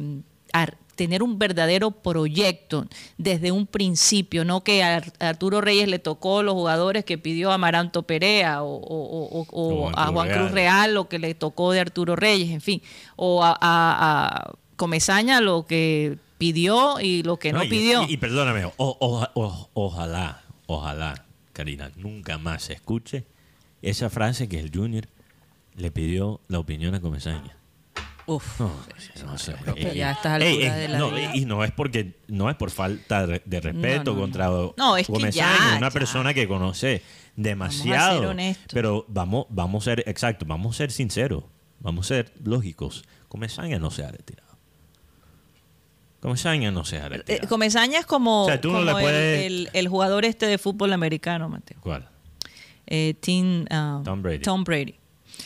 [0.96, 2.86] tener un verdadero proyecto
[3.18, 7.18] desde un principio, no que a Ar- a Arturo Reyes le tocó los jugadores que
[7.18, 10.94] pidió Amaranto Perea o, o- o- o- a Juan Cruz Real.
[10.94, 12.82] Lo que le tocó de Arturo Reyes, en fin,
[13.18, 18.04] o a, a- a Comesaña lo que pidió y lo que no, y- pidió.
[18.08, 23.26] Y, y perdóname, ojalá, ojalá, Karina, nunca más se escuche
[23.90, 25.08] esa frase que el Junior
[25.76, 27.58] le pidió la opinión a Comesaña.
[28.28, 28.60] Uf.
[28.60, 28.72] No,
[29.26, 29.56] no sé.
[29.94, 31.36] ya a estas ey, alturas ey, de la no, vida.
[31.36, 34.48] y no es porque no es por falta de respeto No, contra
[35.00, 35.92] es que Comesaña, ya, una ya.
[35.94, 37.04] persona que conoce
[37.36, 38.30] demasiado.
[38.32, 38.68] honestos.
[38.74, 41.44] Pero vamos, vamos a ser, exacto, vamos a ser sinceros,
[41.80, 43.04] vamos a ser lógicos.
[43.28, 44.46] Comesaña no se ha retirado.
[46.20, 47.48] Comesaña no se ha Eh, retirado.
[47.48, 50.48] Comesaña es como, O sea, tú no como le el- puedes- el, el jugador este
[50.48, 51.78] de fútbol americano, Mateo.
[51.82, 52.10] ¿Cuál?
[52.88, 54.40] Eh, Tim, ah, Tom Brady.
[54.40, 54.96] Tom Brady.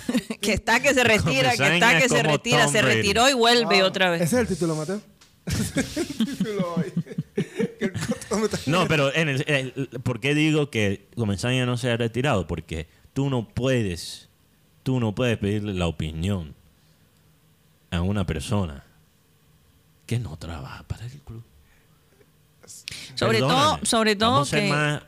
[0.40, 2.96] que está que se retira, que está que se retira, Tom se Brady.
[2.96, 3.86] retiró y vuelve Wow.
[3.86, 4.32] otra Ese vez.
[4.32, 5.00] es el título, Mateo.
[5.46, 6.76] Ese es el título
[8.44, 12.46] está- No, pero en el, el- ¿por qué digo que Comesaña no se ha retirado?
[12.46, 14.28] Porque tú no puedes,
[14.82, 16.54] tú no puedes pedirle la opinión
[17.90, 18.84] a una persona
[20.06, 21.42] que no trabaja para el club.
[23.14, 25.02] Sobre todo, sobre todo vamos a ser que, más,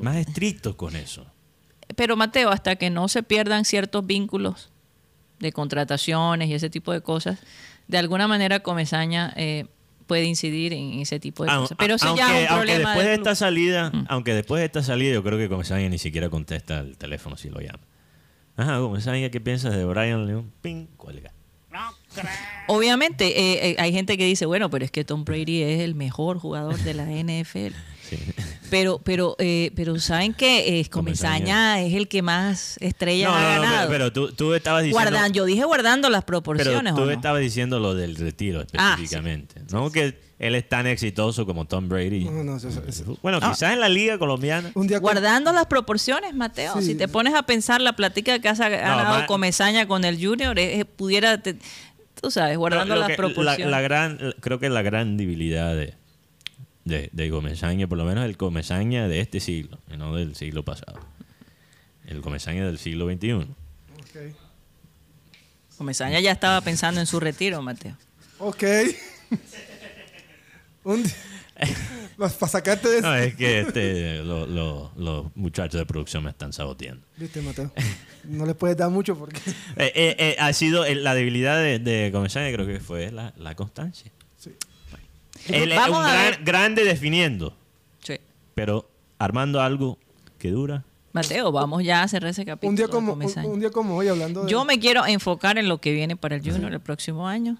[0.00, 1.26] más estrictos con eso.
[1.96, 4.70] pero Mateo, hasta que no se pierdan ciertos vínculos
[5.40, 7.38] de contrataciones y ese tipo de cosas,
[7.88, 9.66] de alguna manera Comesaña eh,
[10.06, 11.76] puede incidir en ese tipo de cosas.
[11.78, 14.04] Pero eso aunque, ya es un aunque problema después de esta salida, Mm.
[14.08, 17.50] aunque después de esta salida, yo creo que Comesaña ni siquiera contesta el teléfono si
[17.50, 17.80] lo llama.
[18.56, 20.52] Ajá, Comesaña, ¿qué piensas de Brian León?
[20.62, 21.32] Ping, cuelga.
[22.68, 25.94] Obviamente, eh, eh, hay gente que dice, bueno, pero es que Tom Brady es el
[25.94, 27.74] mejor jugador de la NFL.
[28.16, 28.32] Sí.
[28.72, 33.40] Pero, pero, eh, pero saben que eh, Comesaña es el que más estrellas No, ha
[33.42, 33.88] no, no, ganado.
[33.90, 35.10] pero, pero tú, tú estabas diciendo...
[35.10, 36.94] Guardan- yo dije guardando las Pero proporciones.
[36.94, 37.10] tú ¿o no?
[37.10, 39.60] estabas diciendo lo del retiro Ah, específicamente.
[39.70, 42.24] No que él es tan exitoso como Tom Brady.
[42.24, 43.50] No, no, eso- eso- Bueno, Ah.
[43.50, 44.70] quizás en la liga colombiana.
[44.74, 46.72] Un día con- Guardando las proporciones, Mateo.
[46.78, 46.86] Sí.
[46.86, 50.80] Si te pones a pensar la plática que has ganado Comesaña con el Junior, eh,
[50.80, 51.58] eh, pudiera, te-
[52.22, 53.66] tú sabes, guardando las que- proporciones.
[53.66, 55.92] La, la gran, creo que la gran debilidad de,
[56.84, 60.64] de, de Comesaña, por lo menos el Comesaña de este siglo, y no del siglo
[60.64, 60.98] pasado.
[62.06, 63.32] El Comesaña del siglo XXI.
[63.32, 63.46] Ok.
[65.78, 67.96] Comesaña ya estaba pensando en su retiro, Mateo.
[68.38, 68.62] Ok.
[70.84, 71.12] Un día-
[72.16, 76.52] Para sacarte de No, es que este, lo- lo- los muchachos de producción me están
[76.52, 77.06] saboteando.
[77.16, 77.72] Viste, Mateo.
[78.24, 79.40] No le puedes dar mucho porque.
[79.76, 83.56] Eh, eh, eh, ha sido la debilidad de, de Comesaña, creo que fue la, la
[83.56, 84.12] constancia.
[85.48, 87.54] Él es un gran- grande definiendo,
[88.02, 88.14] Sí.
[88.54, 89.98] pero armando algo
[90.38, 90.84] que dura.
[91.14, 92.70] Mateo, vamos ya a cerrar ese capítulo.
[92.70, 94.50] Un día, como, un, un día como hoy, hablando de.
[94.50, 97.58] Yo me quiero enfocar en lo que viene para el Junior el próximo año.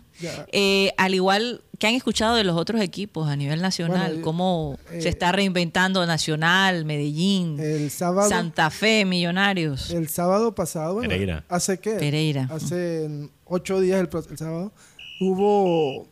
[0.52, 4.78] Eh, al igual que han escuchado de los otros equipos a nivel nacional, Bueno, cómo
[4.90, 8.26] eh, se está reinventando Nacional, Medellín, El sábado.
[8.30, 9.90] Santa Fe, Millonarios.
[9.90, 11.44] El sábado pasado, bueno, Pereira.
[11.50, 11.90] ¿hace qué?
[11.96, 12.48] Pereira.
[12.50, 14.72] Hace ocho días el, el sábado,
[15.20, 16.08] hubo,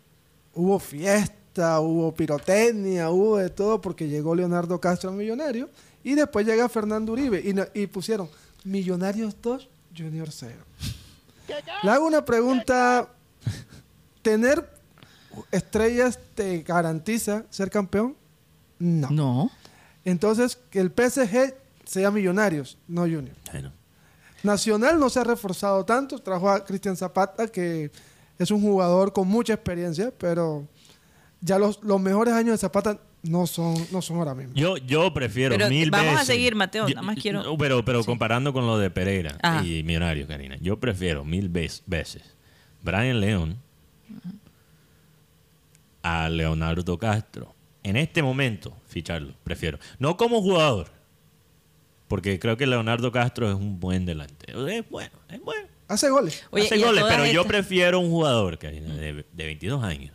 [0.55, 5.69] hubo fiesta, hubo pirotecnia, hubo de todo porque llegó Leonardo Castro al Millonario
[6.05, 8.29] y después llega Fernando Uribe y, no- y pusieron
[8.65, 10.55] Millonarios 2, Junior 0.
[11.83, 13.09] Le hago una pregunta,
[14.23, 14.69] ¿tener
[15.51, 18.17] estrellas te garantiza ser campeón?
[18.79, 19.11] No.
[19.11, 19.51] No.
[20.05, 23.35] Entonces, que el PSG sea Millonarios, no Junior.
[23.53, 23.73] Bueno,
[24.43, 26.19] Nacional no se ha reforzado tanto.
[26.19, 27.91] Trajo a Cristian Zapata, que
[28.39, 30.67] es un jugador con mucha experiencia, pero
[31.41, 34.55] ya los, los mejores años de Zapata no son, no son ahora mismo.
[34.55, 36.27] Yo, yo prefiero Pero mil vamos a veces.
[36.27, 39.65] seguir, Mateo, Yo- nada más quiero- no, Pero, pero comparando con lo de Pereira Ajá.
[39.65, 42.23] y Millonarios, Karina, yo prefiero mil vez- veces
[42.83, 43.59] Brian León
[46.03, 47.55] a Leonardo Castro.
[47.83, 49.79] En este momento, ficharlo, prefiero.
[49.99, 50.89] No como jugador,
[52.09, 54.67] porque creo que Leonardo Castro es un buen delantero.
[54.69, 55.69] Es bueno, es bueno.
[55.89, 56.45] Hace goles.
[56.51, 60.15] Oye, Hace goles, pero yo prefiero un jugador Karina, de, de 22 años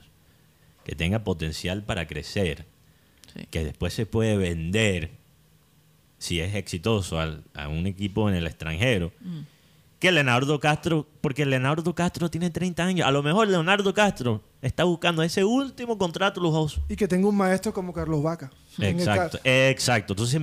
[0.85, 2.65] que tenga potencial para crecer,
[3.33, 3.45] Sí.
[3.49, 5.11] que después se puede vender
[6.17, 9.11] si es exitoso al- a un equipo en el extranjero.
[9.19, 9.39] Mm.
[9.99, 13.07] Que Leonardo Castro, porque Leonardo Castro tiene 30 años.
[13.07, 16.81] A lo mejor Leonardo Castro está buscando ese último contrato lujoso.
[16.89, 18.51] Y que tenga un maestro como Carlos Vaca.
[18.77, 20.13] En el Exacto, exacto.
[20.13, 20.41] Entonces,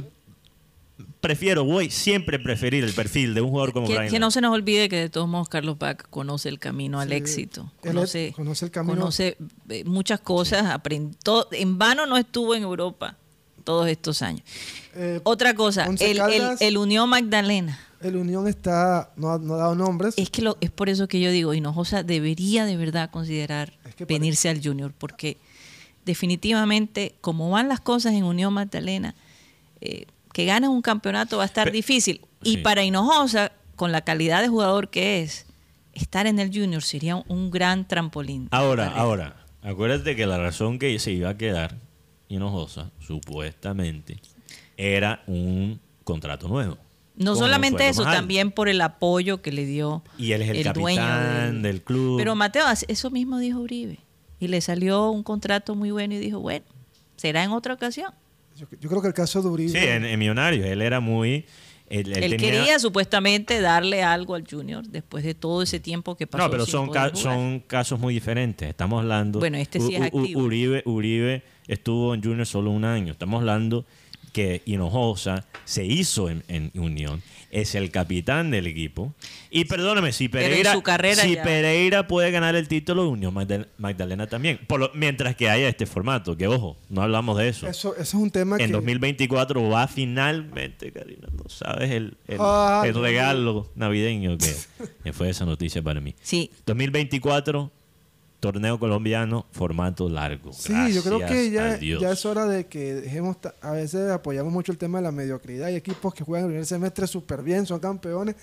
[1.21, 4.41] prefiero, voy siempre preferir el perfil de un jugador como Que, Brian que no se
[4.41, 7.15] nos olvide que de todos modos Carlos Bach conoce el camino al Sí.
[7.15, 7.73] éxito.
[7.83, 8.95] Él es- Conoce, conoce el camino.
[8.99, 9.37] conoce,
[9.69, 10.65] eh, muchas cosas.
[10.67, 13.17] aprendió- en vano no estuvo en Europa
[13.65, 14.43] todos estos años.
[14.95, 16.61] Eh, Otra cosa, el, el, Caldas.
[16.61, 17.79] el Unión Magdalena.
[18.01, 20.15] el Unión está, no ha, no ha dado nombres.
[20.17, 23.95] Es que lo, es por eso que yo digo, Hinojosa debería de verdad considerar Es
[23.95, 25.37] que venirse al Junior, porque
[26.05, 29.15] definitivamente, como van las cosas en Unión Magdalena,
[29.81, 32.21] eh, que ganes un campeonato va a estar difícil.
[32.43, 35.47] Y para Hinojosa, con la calidad de jugador que es,
[35.93, 38.49] estar en el Junior sería un, un gran trampolín.
[38.51, 41.77] Ahora, ahora, acuérdate que la razón que se iba a quedar
[42.29, 44.19] Hinojosa, supuestamente,
[44.77, 46.79] era un contrato nuevo.
[47.15, 51.03] No solamente eso, también por el apoyo que le dio Y él es el, dueño
[51.03, 52.19] capitán del, club.
[52.19, 53.99] Pero Mateo, eso mismo dijo Uribe.
[54.41, 56.65] Y le salió un contrato muy bueno y dijo, bueno,
[57.17, 58.13] será en otra ocasión.
[58.71, 59.71] Yo, yo creo que el caso de Uribe.
[59.71, 61.45] sí, en, en Millonarios, él era muy...
[61.89, 66.17] Él, él Él, tenía- quería supuestamente darle algo al Junior después de todo ese tiempo
[66.17, 66.45] que pasó.
[66.45, 67.35] No, pero sin son, poder ca- jugar.
[67.35, 68.67] son casos muy diferentes.
[68.67, 69.41] Estamos hablando...
[69.41, 70.41] Bueno, este sí es U- U- activo.
[70.43, 73.13] Uribe, Uribe estuvo en Junior solo un año.
[73.13, 73.85] Estamos hablando
[74.33, 79.15] que Hinojosa se hizo en, en Unión, es el capitán del equipo.
[79.51, 83.35] Y perdóname, si en Pereira, su carrera si ya- Pereira puede ganar el título, Unión
[83.35, 84.59] Magdal- Magdalena también.
[84.67, 87.67] Por lo- mientras que haya este formato, que ojo, no hablamos de eso.
[87.69, 88.73] Eso, eso es un tema en que.
[88.73, 94.55] 2024 va finalmente, Karina, no sabes el, el- Ah, el regalo navideño que,
[95.05, 96.15] que fue esa noticia para mí.
[96.23, 97.71] Sí, 2024,
[98.43, 100.53] torneo colombiano, formato largo.
[100.53, 104.73] Sí, yo creo que ya, ya es hora de que dejemos, a veces apoyamos mucho
[104.73, 105.69] el tema de la mediocridad.
[105.69, 108.35] Hay equipos que juegan el primer semestre súper bien, son campeones,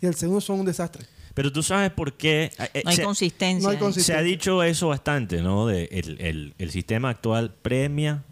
[0.00, 1.04] y el segundo son un desastre.
[1.34, 2.52] Pero tú sabes por qué.
[2.72, 3.62] eh, no hay se, consistencia.
[3.64, 3.82] no hay ahí.
[3.82, 4.14] consistencia.
[4.14, 5.66] se ha dicho eso bastante, ¿no?
[5.66, 8.22] De el, el- el sistema actual premia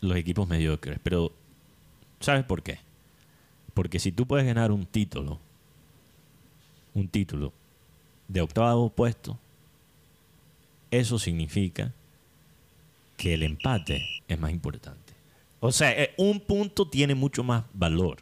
[0.00, 0.98] los equipos mediocres.
[1.04, 1.30] Pero,
[2.18, 2.80] ¿sabes por qué?
[3.72, 5.38] Porque si tú puedes ganar un título,
[6.92, 7.52] un título
[8.26, 9.38] de octavo puesto,
[10.98, 11.92] eso significa
[13.16, 15.12] que el empate es más importante.
[15.60, 18.18] O sea, eh, un punto tiene mucho más valor.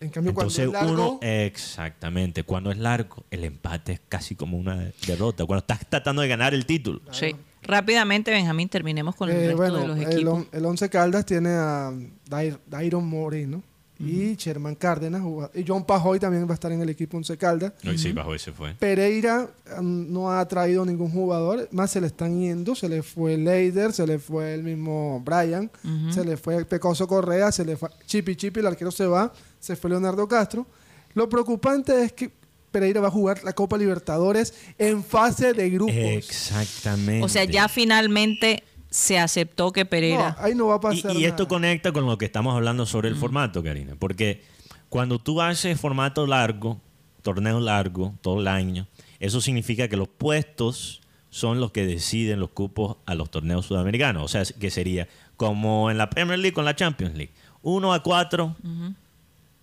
[0.00, 4.34] En cambio, Entonces cuando es largo, uno, exactamente, cuando es largo, el empate es casi
[4.34, 5.46] como una derrota.
[5.46, 7.00] Cuando estás tratando de ganar el título.
[7.12, 7.34] Sí.
[7.62, 10.34] Rápidamente, Benjamín, terminemos con el eh, resto bueno, de los el, equipos.
[10.34, 11.92] on- el Once Caldas tiene a
[12.28, 13.62] Dair- Dairon Moreno
[13.98, 15.22] y Sherman Cárdenas,
[15.54, 17.72] y John Pajoy también va a estar en el equipo Once Caldas.
[17.86, 18.74] Hoy sí, bajo ese fue.
[18.74, 19.48] Pereira
[19.80, 23.92] mm, no ha traído ningún jugador, más se le están yendo, se le fue Leider,
[23.92, 25.70] se le fue el mismo Brian,
[26.10, 29.76] se le fue Pecoso Correa, se le fue Chipi Chipi, el arquero se va, se
[29.76, 30.66] fue Leonardo Castro.
[31.14, 32.30] Lo preocupante es que
[32.70, 35.94] Pereira va a jugar la Copa Libertadores en fase de grupos.
[35.96, 37.24] Exactamente.
[37.24, 38.62] O sea, ya finalmente
[38.96, 40.36] se aceptó que No, Pereira.
[40.40, 41.48] ahí no va a Y, pasar y esto nada.
[41.48, 43.94] conecta con lo que estamos hablando sobre el formato, Karina.
[43.98, 44.42] Porque
[44.88, 46.80] cuando tú haces formato largo,
[47.20, 48.86] torneo largo, todo el año,
[49.20, 54.22] eso significa que los puestos son los que deciden los cupos a los torneos sudamericanos.
[54.24, 55.06] O sea, que sería
[55.36, 57.32] como en la Premier League con la Champions League.
[57.62, 58.56] 1 a 4,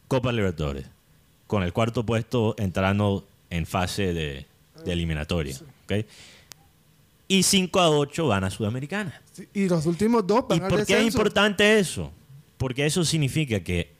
[0.08, 0.86] Copa Libertadores.
[1.48, 4.46] Con el cuarto puesto entrando en fase de,
[4.86, 5.56] de eliminatoria.
[5.86, 6.06] ¿ok?
[7.38, 9.22] Y 5 a 8 van a Sudamericana.
[9.32, 12.12] Sí, Y los últimos dos ¿Y van al por qué es importante eso?
[12.58, 13.94] Porque eso significa que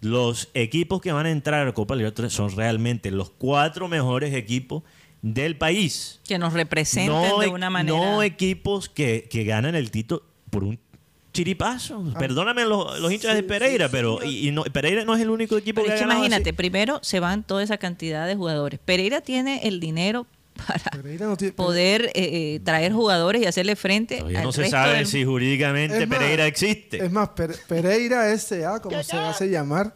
[0.00, 4.82] los equipos que van a entrar a Copa Libertadores son realmente los cuatro mejores equipos
[5.22, 6.20] del país.
[6.26, 7.96] Que nos representen No, de e- una manera.
[7.96, 10.78] no equipos que, que ganan el título por un
[11.32, 12.02] chiripazo.
[12.18, 15.30] Perdóname los, los hinchas de Pereira, sí, pero y, y no, Pereira no es el
[15.30, 16.26] único equipo Pero que es ha que ganado así.
[16.26, 18.80] imagínate, primero se van toda esa cantidad de jugadores.
[18.84, 20.26] Pereira tiene el dinero
[20.66, 22.10] para Pereira no tiene- poder eh,
[22.56, 26.02] eh, traer jugadores y hacerle frente Todavía al no se resto sabe del- si jurídicamente
[26.02, 27.04] Es más, Pereira existe.
[27.04, 29.94] Es más, Pere- Pereira S.A., como se hace llamar,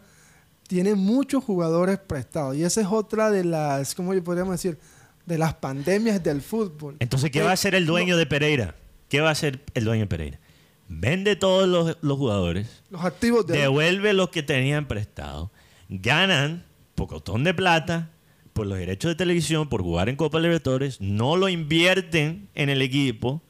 [0.67, 2.57] tiene muchos jugadores prestados.
[2.57, 4.79] Y esa es otra de las, ¿cómo podríamos decir?
[5.27, 6.97] De las pandemias del fútbol.
[7.01, 8.75] Entonces, ¿qué Eh, va a hacer el dueño de Pereira?
[9.09, 10.41] ¿Qué va a hacer el dueño de Pereira?
[10.89, 13.57] Vende todos los, los jugadores, Los activos de...
[13.59, 15.51] devuelve los que tenían prestado,
[15.89, 18.11] ganan pocotón de plata
[18.55, 22.81] por los derechos de televisión, por jugar en Copa Libertadores, no lo invierten en el
[22.81, 23.43] equipo.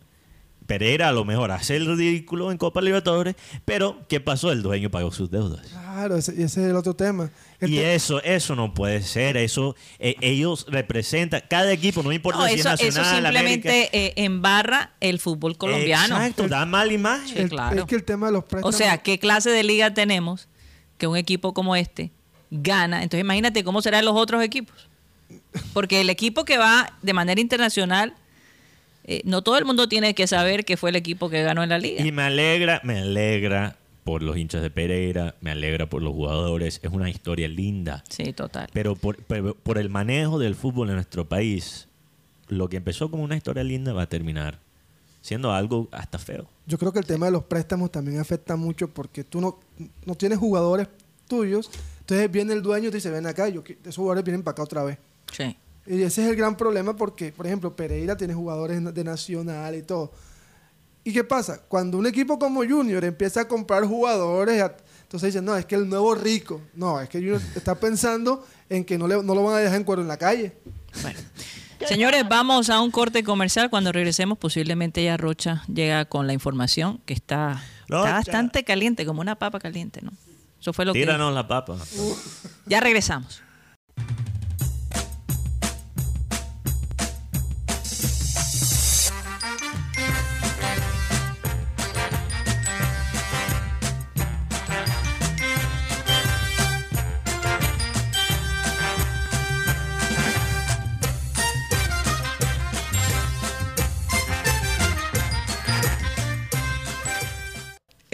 [0.66, 3.34] Pereira a lo mejor hace el ridículo en Copa Libertadores,
[3.66, 4.50] pero ¿qué pasó?
[4.50, 5.66] El dueño pagó sus deudas.
[5.68, 7.30] Claro, ese, ese es el otro tema.
[7.60, 9.36] El Y te- eso, eso no puede ser.
[9.36, 13.68] Eso, eh, ellos representan, cada equipo, no importa No, si eso, es eso nacional, América.
[13.70, 16.16] simplemente eh, embarra el fútbol colombiano.
[16.16, 17.36] Exacto, da mala imagen.
[17.36, 17.80] El- claro.
[17.82, 18.74] Es que el tema de los O préstamos...
[18.74, 20.48] sea, ¿qué clase de liga tenemos
[20.96, 22.10] que un equipo como este
[22.50, 23.02] gana?
[23.02, 24.88] Entonces imagínate cómo serán los otros equipos.
[25.72, 28.14] Porque el equipo que va de manera internacional,
[29.04, 31.68] eh, no todo el mundo tiene que saber que fue el equipo que ganó en
[31.70, 32.04] la liga.
[32.04, 36.80] Y me alegra, me alegra por los hinchas de Pereira, me alegra por los jugadores.
[36.82, 38.04] Es una historia linda.
[38.08, 38.68] Sí, total.
[38.72, 41.88] Pero por, pero por el manejo del fútbol en nuestro país,
[42.48, 44.58] lo que empezó como una historia linda va a terminar
[45.24, 46.46] siendo algo hasta feo.
[46.66, 49.58] Yo creo que el tema de los préstamos también afecta mucho porque tú no,
[50.04, 50.86] no tienes jugadores
[51.26, 51.70] tuyos.
[52.00, 54.62] Entonces viene el dueño y te dice, ven acá, yo, esos jugadores vienen para acá
[54.62, 54.98] otra vez.
[55.36, 55.56] Sí.
[55.86, 59.82] Y ese es el gran problema porque, por ejemplo, Pereira tiene jugadores de Nacional y
[59.82, 60.12] todo.
[61.02, 61.60] ¿Y qué pasa?
[61.68, 65.74] Cuando un equipo como Junior empieza a comprar jugadores, a- entonces dicen, no, es que
[65.74, 66.62] el nuevo rico.
[66.74, 69.76] No, es que Junior está pensando en que no, le- no lo van a dejar
[69.76, 70.56] en cuero en la calle.
[71.02, 71.18] Bueno.
[71.86, 73.68] Señores, vamos a un corte comercial.
[73.68, 79.38] Cuando regresemos, posiblemente ya Rocha llega con la información que está, bastante caliente, como una
[79.38, 80.12] papa caliente, ¿no?
[80.58, 81.00] Eso fue lo que...
[81.00, 81.76] Tíranos la papa.
[82.64, 83.42] Ya regresamos.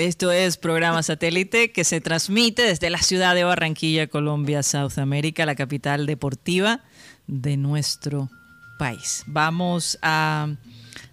[0.00, 5.44] Esto es programa satélite que se transmite desde la ciudad de Barranquilla, Colombia, South America,
[5.44, 6.80] la capital deportiva
[7.26, 8.30] de nuestro
[8.78, 9.24] país.
[9.26, 10.54] Vamos a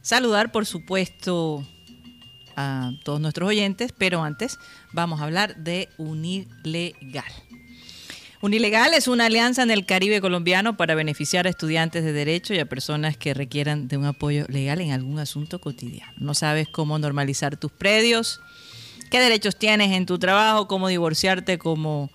[0.02, 1.68] saludar, por supuesto,
[2.56, 4.58] a todos nuestros oyentes, pero antes
[4.94, 7.34] vamos a hablar de Unilegal.
[8.42, 12.60] Unilegal es una alianza en el Caribe colombiano para beneficiar a estudiantes de derecho y
[12.60, 16.14] a personas que requieran de un apoyo legal en algún asunto cotidiano.
[16.20, 18.40] No sabes cómo normalizar tus predios,
[19.10, 22.10] qué derechos tienes en tu trabajo, cómo divorciarte, cómo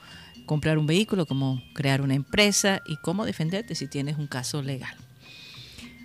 [0.46, 4.96] comprar un vehículo, cómo crear una empresa y cómo defenderte si tienes un caso legal.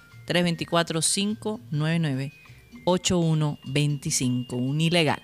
[2.85, 5.21] 324-599-8125, un ilegal.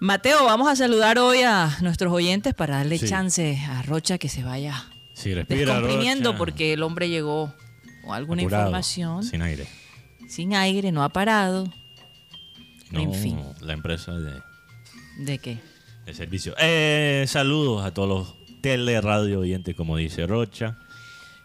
[0.00, 3.08] Mateo, vamos a saludar hoy a nuestros oyentes para darle Sí.
[3.08, 4.84] chance a Rocha que se vaya
[5.14, 6.36] Sí, respira, Rocha.
[6.36, 7.54] porque el hombre llegó
[8.04, 9.66] con alguna Apurado, información sin, Sin aire.
[10.56, 11.72] aire, no ha parado.
[12.90, 13.38] No, En fin.
[13.60, 14.32] la empresa de,
[15.18, 15.58] ¿De qué?
[16.04, 16.54] de servicio.
[16.58, 20.78] Eh, saludos a todos los teleradio oyentes, como dice Rocha.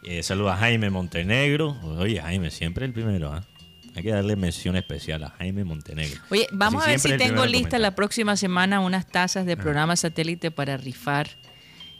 [0.03, 1.77] Eh, saludos a Jaime Montenegro.
[1.97, 3.43] Oye, Jaime, siempre el primero, ¿ah?
[3.99, 6.21] Hay que darle mención especial a Jaime Montenegro.
[6.29, 9.97] Oye, vamos Así a ver si tengo lista la próxima semana unas tazas de programa
[9.97, 11.27] satélite para rifar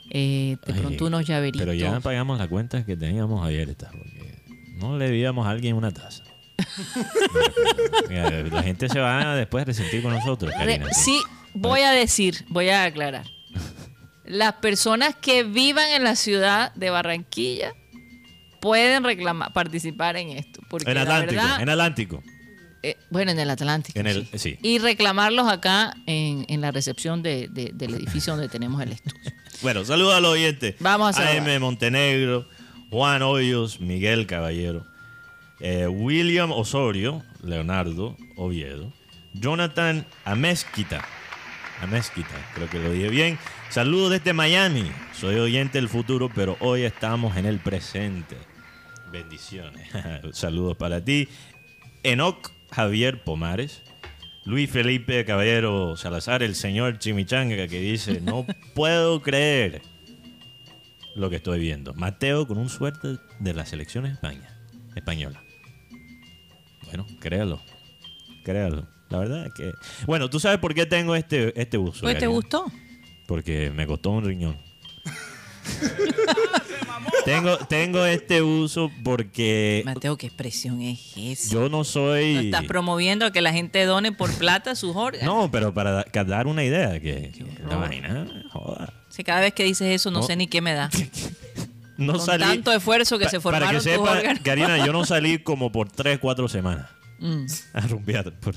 [0.08, 1.60] eh, de Ay, pronto unos llaveritos.
[1.60, 4.42] Pero ya pagamos la cuenta que teníamos abierta, porque
[4.76, 6.24] no le debíamos a alguien una taza.
[8.08, 11.20] La gente se va a después resentir con nosotros, Re- sí,
[11.52, 13.26] voy a decir, voy a aclarar.
[14.24, 17.74] Las personas que vivan en la ciudad de Barranquilla
[18.60, 20.59] pueden reclamar, participar en esto.
[20.70, 22.22] Porque En la Atlántico, verdad, en Atlántico.
[22.82, 23.98] eh, bueno, en el Atlántico.
[24.00, 24.58] En el- sí.
[24.62, 29.20] Y reclamarlos acá en, en la recepción de- de- del edificio donde tenemos el estudio.
[29.62, 30.76] Bueno, saludos a los oyentes.
[30.80, 31.50] Vamos a saludar.
[31.50, 32.48] AM Montenegro,
[32.90, 34.86] Juan Hoyos, Miguel Caballero,
[35.60, 38.90] eh, William Osorio, Leonardo Oviedo,
[39.34, 41.04] Jonathan Amezquita.
[41.82, 43.38] Amezquita, creo que lo dije bien.
[43.68, 44.90] Saludos desde Miami.
[45.18, 48.36] Soy oyente del futuro, pero hoy estamos en el presente.
[49.10, 49.88] Bendiciones.
[50.32, 51.28] Saludos para ti.
[52.02, 53.82] Enoc Javier Pomares.
[54.44, 59.82] Luis Felipe Caballero Salazar, el señor Chimichanga, que dice, no puedo creer
[61.14, 61.92] lo que estoy viendo.
[61.94, 64.48] Mateo con un suerte de la selección España,
[64.96, 65.42] española.
[66.86, 67.60] Bueno, créalo,
[68.42, 68.88] créalo.
[69.10, 69.72] La verdad es que...
[70.06, 72.02] Bueno, ¿tú sabes por qué tengo este, este uso?
[72.02, 72.64] Pues, ¿Te gustó?
[73.26, 74.56] Porque me costó un riñón.
[77.24, 81.52] tengo, tengo este uso porque Mateo, ¿qué expresión es esa?
[81.52, 82.34] yo no soy...
[82.34, 85.26] ¿No estás promoviendo que la gente done por plata sus órganos?
[85.26, 88.92] No, pero para dar una idea, que, que la vaina, joda.
[89.08, 90.26] Si cada vez que dices eso no, No.
[90.26, 90.90] sé ni qué me da.
[91.96, 92.44] No Con salí.
[92.44, 94.42] tanto esfuerzo que Pa- se Para formaron que tus sepa, órganos.
[94.42, 96.86] Karina, yo no salí como por 3, 4 semanas
[97.18, 97.44] Mm.
[97.74, 98.54] a rumbear por,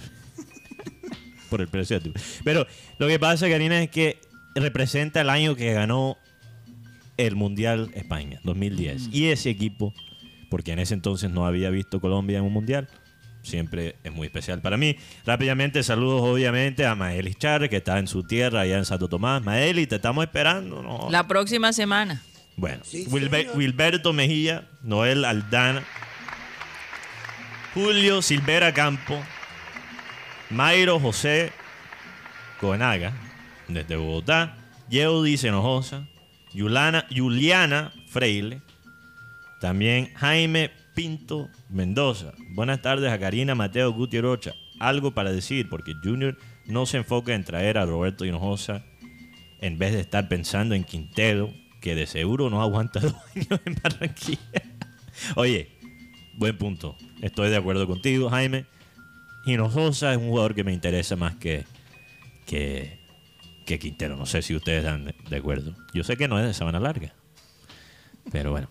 [1.50, 2.00] por el precio.
[2.00, 2.66] de tu- Pero
[2.98, 4.22] lo que pasa, Karina, es que
[4.56, 6.18] representa el año que ganó
[7.18, 9.10] el Mundial España, 2010.
[9.12, 9.94] Y ese equipo,
[10.50, 12.88] porque en ese entonces no había visto Colombia en un Mundial,
[13.42, 14.96] siempre es muy especial para mí.
[15.26, 19.44] Rápidamente, saludos obviamente a Maelis Char, que está en su tierra allá en Santo Tomás.
[19.44, 20.82] Maeli, te estamos esperando.
[20.82, 21.08] ¿no?
[21.12, 22.22] La próxima semana.
[22.56, 25.84] Bueno, Wilbe- Wilberto Mejía, Noel Aldana,
[27.74, 29.20] Julio Silvera Campo,
[30.52, 31.52] Mayro José
[32.60, 33.12] Coenaga,
[33.68, 34.56] desde Bogotá,
[34.90, 36.06] Yeudi Hinojosa,
[36.54, 38.62] Juliana Freile,
[39.60, 42.34] también Jaime Pinto Mendoza.
[42.50, 44.54] Buenas tardes a Karina Mateo Guti Rocha.
[44.80, 48.84] Algo para decir, porque Junior no se enfoca en traer a Roberto Hinojosa
[49.62, 53.76] en vez de estar pensando en Quintero, que de seguro no aguanta dos años en
[53.82, 54.62] Barranquilla.
[55.36, 55.70] Oye,
[56.36, 56.98] buen punto.
[57.22, 58.66] Estoy de acuerdo contigo, Jaime.
[59.46, 61.66] Hinojosa es un jugador que me interesa más que,
[62.46, 63.00] que,
[63.66, 64.16] que Quintero.
[64.16, 65.76] No sé si ustedes están de- acuerdo.
[65.94, 67.14] Yo sé que no es de Sabana Larga.
[68.32, 68.70] Pero bueno,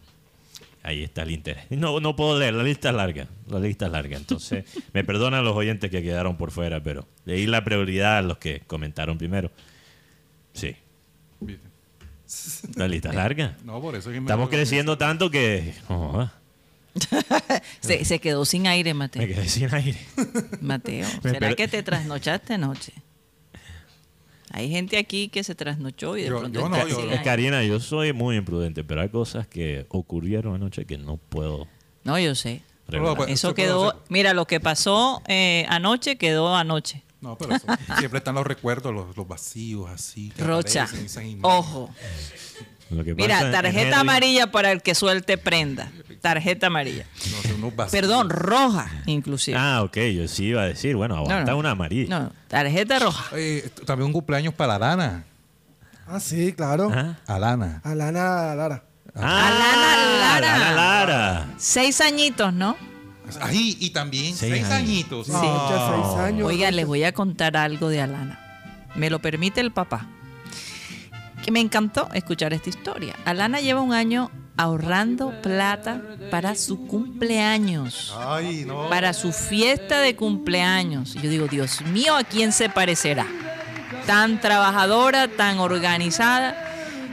[0.83, 1.65] ahí está el interés.
[1.71, 3.27] No, no puedo leer, la lista es larga.
[3.49, 4.17] La lista es larga.
[4.17, 8.39] Entonces, me perdonan los oyentes que quedaron por fuera, pero leí la prioridad a los
[8.39, 9.51] que comentaron primero.
[10.55, 10.75] Sí,
[12.77, 13.57] la lista es larga.
[13.65, 16.35] No, por eso es que me Estamos creciendo tanto que no, joda,
[17.81, 19.23] Se, se quedó sin aire, Mateo.
[19.23, 19.99] me quedé sin aire.
[20.61, 22.93] Mateo, ¿será que te trasnochaste anoche?
[24.55, 27.23] Hay gente aquí que se trasnochó y de Yo- pronto yo no, yo no.
[27.25, 31.67] Karina, yo soy muy imprudente, pero hay cosas que ocurrieron anoche que no puedo
[32.05, 32.63] No, yo sé.
[32.87, 33.17] revelar.
[33.17, 37.03] pues, Eso quedó, mira, lo que pasó eh, anoche quedó anoche.
[37.23, 37.67] No, pero eso-
[37.99, 40.33] siempre están los recuerdos, los, los vacíos así.
[40.37, 41.89] Rocha, aparecen, ojo.
[42.91, 45.91] Lo que Mira, pasa tarjeta amarilla para el que suelte prenda.
[46.23, 47.05] Tarjeta amarilla.
[47.59, 47.71] No.
[47.91, 49.59] Perdón, roja, inclusive.
[49.59, 51.59] Ah, ok, yo sí iba a decir, bueno, No, aguanta no.
[51.59, 52.19] una amarilla.
[52.19, 53.25] No, tarjeta roja.
[53.37, 55.25] Eh, también un cumpleaños para Alana.
[56.07, 56.91] Ah, sí, claro.
[56.95, 57.81] Ah, Alana.
[57.85, 58.85] Alana Lara.
[59.17, 60.55] Ah, Alana Lara.
[60.55, 61.47] Alana Lara.
[61.59, 62.77] Seis añitos, ¿no?
[63.41, 65.27] Ahí, y también Seis añitos.
[65.27, 65.33] Sí.
[65.33, 66.47] Rocha, seis años.
[66.49, 68.39] Oigan, les voy a contar algo de Alana.
[68.95, 70.07] Me lo permite el papá.
[71.45, 73.17] Que me encantó escuchar esta historia.
[73.25, 76.01] Alana lleva un año ahorrando plata
[76.31, 78.15] para su cumpleaños.
[78.19, 78.89] Ay, no.
[78.89, 81.17] Para su fiesta de cumpleaños.
[81.17, 83.27] Y Yo digo, Dios mío, ¿a quién se parecerá?
[84.07, 86.69] Tan trabajadora, tan organizada.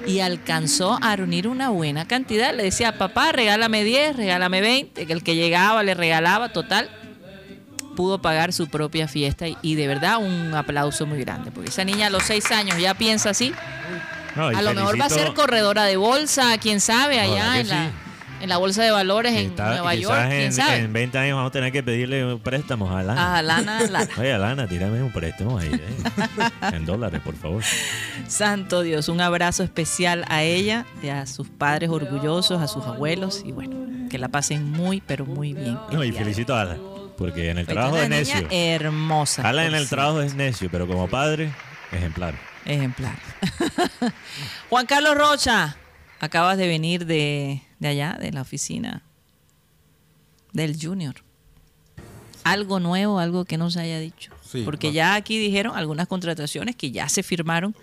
[0.08, 2.54] Y alcanzó a reunir una buena cantidad.
[2.54, 5.06] Le decía, papá, regálame 10, regálame 20.
[5.06, 6.90] Que el que llegaba le regalaba, total
[7.96, 11.84] pudo pagar su propia fiesta y, y de verdad un aplauso muy grande, porque esa
[11.84, 13.54] niña a los seis años ya piensa así,
[14.36, 17.92] No, a lo mejor va a ser corredora de bolsa, quién sabe, allá en la,
[18.42, 20.78] en la bolsa de valores en Nueva York, quién en, sabe.
[20.78, 23.22] en 20 años vamos a tener que pedirle préstamos a Alana.
[23.36, 24.08] A Alana Lara.
[24.18, 25.70] Oye, Alana, tírame un préstamo ahí.
[25.74, 26.50] eh.
[26.74, 27.64] en dólares, por favor.
[28.28, 33.42] Santo Dios, un abrazo especial a ella, y a sus padres orgullosos, a sus abuelos
[33.46, 33.76] y bueno,
[34.10, 35.78] que la pasen muy, pero muy bien.
[35.92, 36.78] No, y felicito a Ala,
[37.18, 38.48] porque en el trabajo es necio.
[38.52, 39.42] hermosa.
[39.48, 41.52] Ala en el trabajo es necio, pero como padre,
[41.92, 42.36] ejemplar.
[42.66, 43.18] Ejemplar.
[44.70, 45.78] Juan Carlos Rocha,
[46.20, 49.01] acabas de venir de, de allá, de la oficina
[50.53, 51.16] del Junior.
[52.43, 54.32] Algo nuevo, algo que no se haya dicho.
[54.49, 54.93] Sí, Porque no.
[54.93, 57.76] ya aquí dijeron algunas contrataciones que ya se firmaron,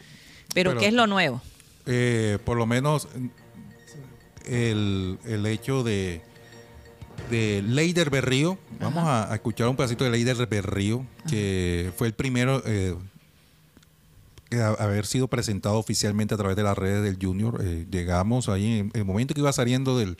[0.54, 1.40] pero, Pero- ¿qué es lo nuevo?
[1.86, 3.06] Eh, por lo menos
[4.44, 6.20] el, el hecho de,
[7.30, 8.58] de Leider Berrío.
[8.80, 12.96] Vamos a, a escuchar un pedacito de Leider Berrío, que fue el primero eh,
[14.50, 17.60] haber sido presentado oficialmente a través de las redes del Junior.
[17.64, 20.16] Eh, llegamos ahí en el momento que iba saliendo del,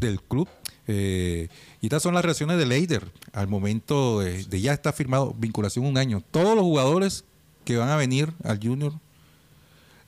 [0.00, 0.48] del club.
[0.88, 1.48] Eh,
[1.80, 5.86] y estas son las reacciones de Leider al momento de, de ya está firmado vinculación
[5.86, 6.22] un año.
[6.30, 7.24] Todos los jugadores
[7.64, 8.92] que van a venir al Junior,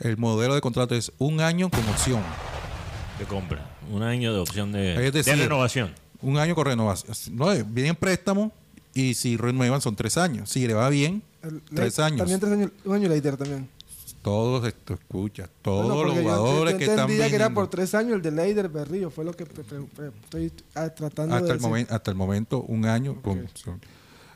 [0.00, 2.22] el modelo de contrato es un año con opción.
[3.18, 3.70] De compra.
[3.90, 5.94] Un año de opción de, decir, de renovación.
[6.20, 7.36] Un año con renovación.
[7.36, 8.52] No, eh, viene en préstamo
[8.92, 10.50] y si renuevan son tres años.
[10.50, 12.18] Si le va bien, El- tres años.
[12.18, 13.68] También tres años, un año later también.
[14.22, 17.48] Todos esto escucha, todos Bueno, los porque yo- jugadores yo que están entendía que era
[17.48, 21.52] viniendo por tres años el de Leider Berrío, fue lo que estoy tratando hasta de
[21.52, 21.60] el, decir.
[21.60, 23.80] momento, hasta el momento un año con opción.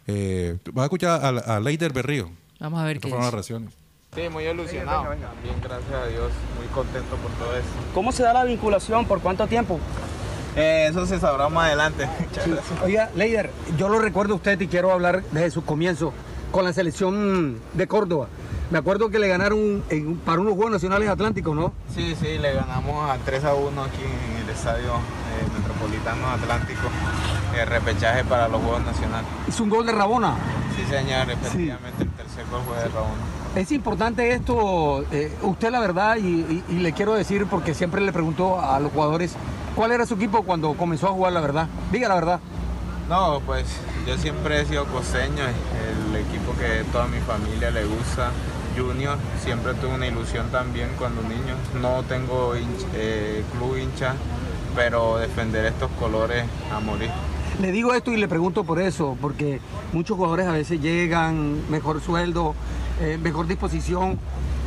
[0.07, 2.31] Eh, Vamos a escuchar a, a Leider Berrío.
[2.61, 3.37] Vamos a ver qué fueron las dice.
[3.55, 3.75] reacciones.
[4.15, 5.05] Sí, muy ilusionado.
[5.05, 7.69] También, gracias a Dios, muy contento por todo eso.
[7.95, 9.07] ¿Cómo se da la vinculación?
[9.07, 9.79] ¿Por cuánto tiempo?
[10.57, 12.07] Eh, eso se sabrá más adelante.
[12.85, 16.13] Oiga, Leider, yo lo recuerdo a usted y quiero hablar desde su comienzo
[16.51, 18.29] con la selección de Córdoba.
[18.71, 21.73] Me acuerdo que le ganaron en- para unos Juegos Nacionales Atlánticos, ¿no?
[21.95, 26.81] Sí, sí, le ganamos a 3 a 1 aquí en el Estadio eh, Metropolitano Atlántico.
[27.59, 29.29] El repechaje para los Juegos Nacionales.
[29.49, 30.35] Hizo un gol de Rabona.
[30.77, 33.09] Sí, señor, efectivamente el tercer gol fue de Raúl.
[33.57, 38.03] Es importante esto, eh, usted la verdad, y, y- y le quiero decir porque siempre
[38.03, 39.35] le preguntó a los jugadores
[39.75, 41.67] cuál era su equipo cuando comenzó a jugar, la verdad.
[41.91, 42.41] Diga la verdad.
[43.09, 43.65] No, pues
[44.09, 48.31] yo siempre he sido costeño, el equipo que toda mi familia le gusta,
[48.75, 49.19] Junior.
[49.45, 51.55] Siempre tuve una ilusión también cuando niño.
[51.83, 52.55] No tengo
[52.95, 54.15] eh, club hincha,
[54.75, 57.11] pero defender estos colores a morir.
[57.61, 59.61] Le digo esto y le pregunto por eso, porque
[59.93, 62.55] muchos jugadores a veces llegan, mejor sueldo,
[63.03, 64.19] eh, mejor disposición,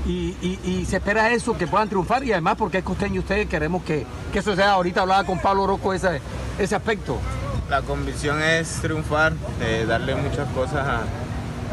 [0.05, 4.05] y, se espera eso, que puedan triunfar, y además porque es costeño usted, queremos que,
[4.31, 6.21] que eso sea, ahorita hablaba con Pablo Orozco ese,
[6.59, 7.17] ese aspecto.
[7.71, 11.03] La convicción es triunfar, de darle muchas cosas a,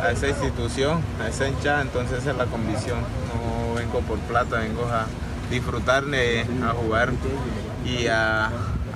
[0.02, 3.00] a esa institución, a esa hinchada, entonces esa es la convicción.
[3.00, 5.06] No vengo por plata, vengo a
[5.50, 7.12] disfrutar, de- a jugar
[7.84, 8.46] y a,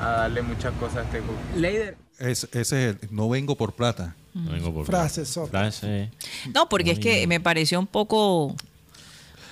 [0.01, 1.35] a darle muchas cosas a este club.
[1.57, 1.97] Leider.
[2.21, 4.15] Es, ese es el, no vengo por plata.
[4.33, 5.49] No vengo por Frase, sopa.
[5.49, 6.09] Frase.
[6.55, 8.55] No, porque es que me pareció un poco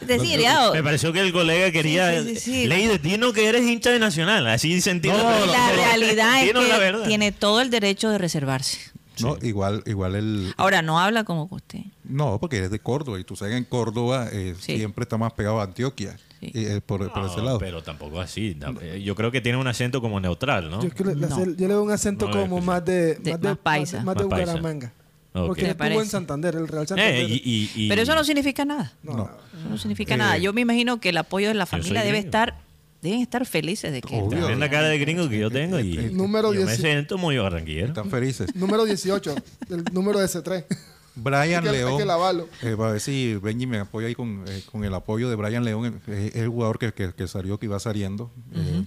[0.06, 2.22] Me pareció que el colega quería.
[2.22, 2.66] Sí, sí, sí, sí.
[2.66, 4.46] Leider, dinos que eres hincha de Nacional.
[4.46, 8.78] Así sentí Y la realidad es la que tiene todo el derecho de reservarse.
[9.20, 10.54] No, igual, igual el.
[10.56, 11.80] Ahora, no habla como usted.
[12.04, 14.78] No, porque eres de Córdoba y tú sabes que en Córdoba eh, Sí.
[14.78, 16.16] siempre está más pegado a Antioquia.
[16.40, 16.50] Sí.
[16.54, 17.58] eh, por, por No, ese lado.
[17.58, 18.56] Pero tampoco así.
[18.80, 20.82] Eh, Yo creo que tiene un acento como neutral, ¿no?
[20.82, 21.38] Yo, creo que le- No.
[21.44, 24.02] le- yo le doy un acento No como más de, De- más de más paisa.
[24.02, 24.52] más de, Más paisa.
[24.54, 24.92] Bucaramanga.
[25.32, 25.46] Ok.
[25.46, 26.10] Porque Me estuvo en parece.
[26.10, 27.14] Santander, el Real Santander.
[27.14, 28.92] Eh, y- y- y- Pero eso no significa nada.
[29.02, 29.30] No, No.
[29.60, 30.38] Eso no significa Eh, nada.
[30.38, 32.26] Yo me imagino que el apoyo de la familia debe gringo.
[32.26, 32.58] estar,
[33.02, 34.16] deben estar felices de que.
[34.20, 34.38] Obvio.
[34.40, 36.78] Tremenda cara de gringo que yo tengo y Número yo me 10.
[36.80, 37.88] siento muy barranquillero.
[37.88, 38.54] Están felices.
[38.56, 39.34] Número 18,
[39.70, 40.64] el número de S3.
[41.16, 41.98] Brian que- hay León.
[41.98, 42.48] que lavarlo.
[42.62, 45.64] eh, para ver si Benji me apoya ahí con, eh, con el apoyo de Brian
[45.64, 48.30] León, eh, es el jugador que, que- que salió, que iba saliendo.
[48.54, 48.84] Eh,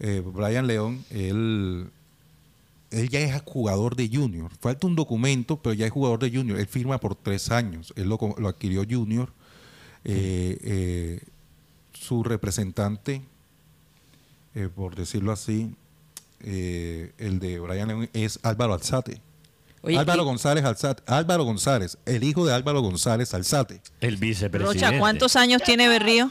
[0.00, 1.88] eh, Brian León, él,
[2.92, 4.50] él ya es jugador de Junior.
[4.60, 6.58] Falta un documento, pero ya es jugador de Junior.
[6.58, 7.92] Él firma por tres años.
[7.96, 9.32] Él lo, lo adquirió Junior.
[10.04, 11.20] Eh, eh,
[11.92, 13.22] su representante,
[14.54, 15.74] eh, por decirlo así,
[16.40, 19.20] eh, el de Brian León es Álvaro Alzate.
[19.82, 21.02] Oye, Álvaro y- González Alzate.
[21.06, 23.80] Álvaro González, el hijo de Álvaro González Alzate.
[24.00, 24.86] El vicepresidente.
[24.86, 26.30] Rocha, ¿cuántos años tiene Berrío?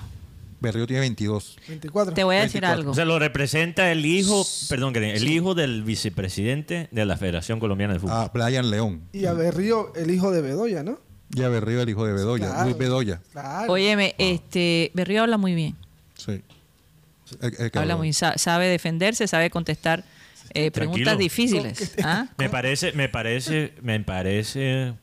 [0.61, 1.57] Berrío tiene 22.
[1.67, 2.13] 24.
[2.13, 2.79] Te voy a decir 24.
[2.79, 2.91] algo.
[2.91, 7.59] O sea, lo representa el hijo, perdón, que el hijo del vicepresidente de la Federación
[7.59, 8.15] Colombiana de Fútbol.
[8.15, 9.01] A Brian León.
[9.11, 10.99] Y a Berrío, el hijo de Bedoya, ¿no?
[11.33, 12.47] Y a Berrío, el hijo de Bedoya.
[12.47, 12.63] Claro.
[12.65, 13.21] Luis Bedoya.
[13.31, 13.71] Claro.
[13.73, 15.75] Óyeme, este, Berrío habla muy bien.
[16.15, 16.41] Sí.
[17.41, 20.03] El- el que Habla muy, sa- sabe defenderse, sabe contestar
[20.53, 21.95] eh, preguntas difíciles.
[22.03, 22.27] ¿Ah?
[22.37, 24.93] Me parece, me parece, me parece.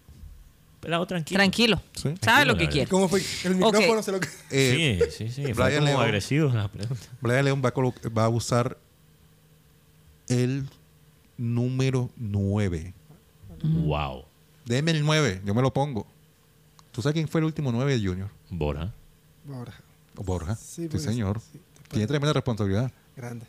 [0.81, 1.39] Pelado tranquilo.
[1.39, 1.83] Tranquilo.
[1.93, 2.03] Sí.
[2.03, 2.89] Sabe Tranquilo, lo que quiere.
[2.91, 3.21] ¿Cómo fue?
[3.45, 4.21] El micrófono se lo...
[4.51, 5.55] Eh, sí, sí, sí.
[5.55, 6.03] Fue como León.
[6.03, 7.05] agresivo la pregunta.
[7.21, 7.73] Brian León va
[8.17, 8.79] va a usar
[10.29, 10.69] el
[11.37, 12.95] número 9.
[13.63, 14.25] Wow.
[14.67, 16.07] Deme el 9, yo me lo pongo.
[16.93, 18.29] ¿Tú sabes quién fue el último 9 de Junior?
[18.51, 18.93] Bora.
[19.51, 19.73] Ahora,
[20.15, 20.55] Borja.
[20.57, 21.41] Sí, Sí, porque- señor.
[21.41, 21.59] sí,
[21.89, 22.93] Tiene tremenda responsabilidad.
[23.17, 23.47] grande.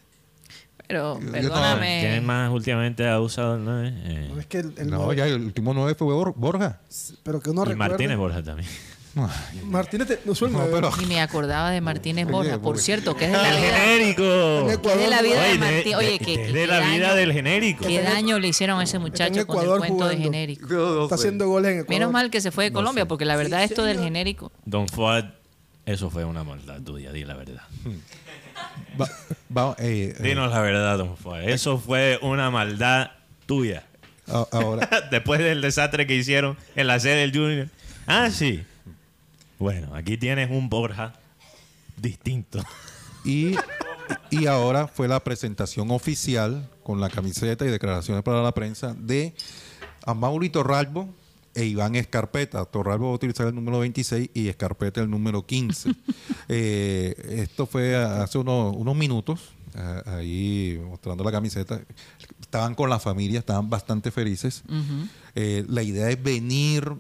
[0.90, 2.00] Pero, perdóname.
[2.02, 3.94] ¿Quién más últimamente ha usado el 9?
[4.06, 6.80] Eh, No es que el, el no, nueve- ya el último 9 fue Bor- Borja.
[7.22, 7.90] Pero que uno y recuerde.
[7.90, 8.68] Martínez Borja también.
[9.16, 10.58] Ay, Martínez te- no suena.
[10.58, 13.38] No, pero- Ni me acordaba de Martínez Oye, Borja, por porque- cierto, que es de
[13.38, 14.24] la ¡El vida, genérico!
[14.68, 15.96] Es de la vida de Oye, Martín.
[15.96, 17.86] Oye, que, de, que- de qué la vida daño- del genérico.
[17.86, 20.24] Qué daño le hicieron a ese muchacho con el Ecuador cuento de jugando.
[20.24, 21.04] genérico.
[21.04, 22.00] Está haciendo goles en Ecuador.
[22.00, 24.52] Menos mal que se fue de Colombia, porque la verdad esto del genérico.
[24.66, 25.26] Don Fuad,
[25.86, 27.62] eso fue una maldad tuya, di la verdad.
[29.00, 29.10] Va-
[29.56, 31.16] va- eh, eh, Dinos la verdad, don.
[31.44, 33.12] Eso fue una maldad
[33.46, 33.84] tuya.
[34.28, 37.68] a- ahora, Después del desastre que hicieron en la sede del Junior.
[38.08, 38.64] Ah, sí.
[39.58, 41.14] Bueno, aquí tienes un Borja
[41.98, 42.64] distinto.
[43.26, 43.56] y,
[44.30, 49.34] y ahora fue la presentación oficial con la camiseta y declaraciones para la prensa de
[50.06, 51.14] Amaury Torralbo
[51.60, 52.64] e Iván Escarpeta.
[52.64, 55.92] Torralbo va a utilizar el número 26 y Escarpeta el número 15.
[56.52, 61.80] Eh, esto fue hace unos, unos minutos, eh, ahí mostrando la camiseta.
[62.42, 64.64] Estaban con la familia, estaban bastante felices.
[65.36, 66.96] Eh, la idea es venir,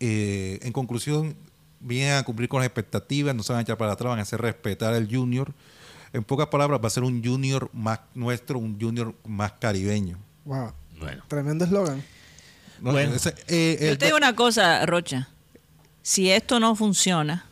[0.00, 1.36] eh, en conclusión,
[1.80, 4.22] vienen a cumplir con las expectativas, no se van a echar para atrás, van a
[4.22, 5.52] hacer respetar al junior.
[6.14, 10.16] En pocas palabras, va a ser un junior más nuestro, un junior más caribeño.
[10.46, 10.72] Wow.
[10.98, 11.22] Bueno.
[11.28, 12.02] Tremendo eslogan.
[12.80, 13.14] No, Bueno.
[13.14, 15.28] ese, eh, Yo el- te digo una cosa, Rocha.
[16.02, 17.46] Si esto no funciona,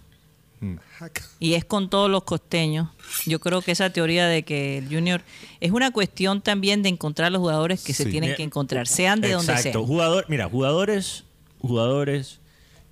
[0.61, 0.77] Mm.
[1.41, 2.89] y es con todos los costeños,
[3.27, 5.22] yo creo que esa teoría de que el Junior
[5.61, 9.33] es una cuestión también de encontrar los jugadores que se tienen que encontrar, sean de
[9.33, 9.79] donde Exacto.
[9.81, 9.87] sean.
[9.87, 11.25] Jugador, mira, jugadores,
[11.61, 12.41] jugadores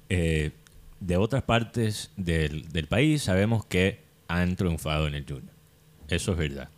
[0.09, 0.51] eh,
[1.01, 5.53] de otras partes del, del país sabemos que han triunfado en el Junior.
[6.09, 6.69] Eso es verdad.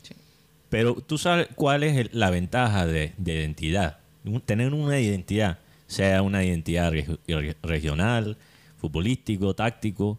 [0.69, 3.99] Pero tú sabes cuál es el- la ventaja de, de identidad.
[4.25, 8.37] Un- tener una identidad, sea una identidad regi- re- regional,
[8.81, 10.19] futbolístico, táctico.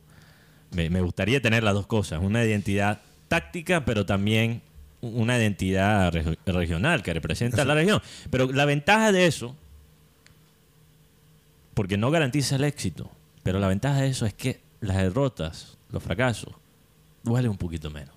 [0.71, 2.19] Me, me gustaría tener las dos cosas.
[2.21, 4.61] Una identidad táctica, pero también
[5.01, 8.01] una identidad reg- regional que representa a la región.
[8.29, 9.55] Pero la ventaja de eso,
[11.73, 13.09] porque no garantiza el éxito,
[13.43, 16.53] pero la ventaja de eso es que las derrotas, los fracasos,
[17.23, 18.13] duelen un poquito menos.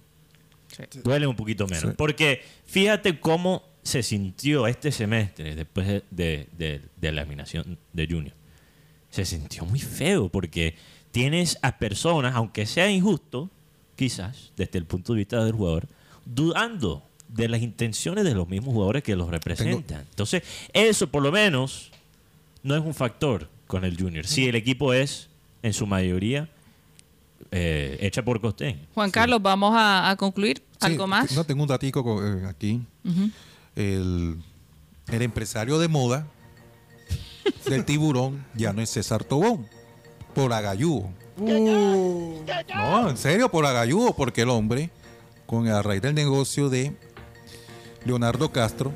[1.02, 1.82] Duelen un poquito menos.
[1.90, 1.94] Sí.
[1.96, 8.06] Porque fíjate cómo se sintió este semestre después de, de- de- de la eliminación de
[8.06, 8.34] Junior.
[9.10, 10.74] Se sintió muy feo porque
[11.10, 13.50] tienes a personas, aunque sea injusto,
[13.96, 15.88] quizás, desde el punto de vista del jugador,
[16.26, 20.04] dudando de las intenciones de los mismos jugadores que los representan.
[20.10, 21.90] Entonces, eso por lo menos
[22.62, 24.26] no es un factor con el Junior.
[24.26, 25.28] Si el equipo es,
[25.62, 26.48] en su mayoría,
[27.50, 28.78] eh, hecha por Costeño.
[28.94, 30.58] Juan Carlos, vamos a, a concluir.
[30.58, 31.32] Sí, ¿Algo más?
[31.32, 32.80] No, tengo un datico co- eh, aquí.
[33.78, 34.36] El,
[35.08, 36.26] el empresario de moda
[37.66, 39.66] del tiburón ya no es César Tobón,
[40.34, 41.08] por agalludo.
[41.38, 42.42] Uh,
[42.74, 44.90] No, en serio, por agalludo, porque el hombre,
[45.46, 46.92] con a raíz del negocio de
[48.04, 48.92] Leonardo Castro,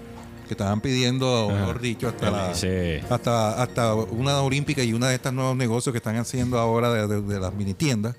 [0.48, 2.68] que estaban pidiendo, mejor dicho, hasta, la- Sí.
[3.08, 7.06] hasta, hasta una olímpica y una de estas nuevos negocios que están haciendo ahora de,
[7.06, 8.16] de- de las mini tiendas.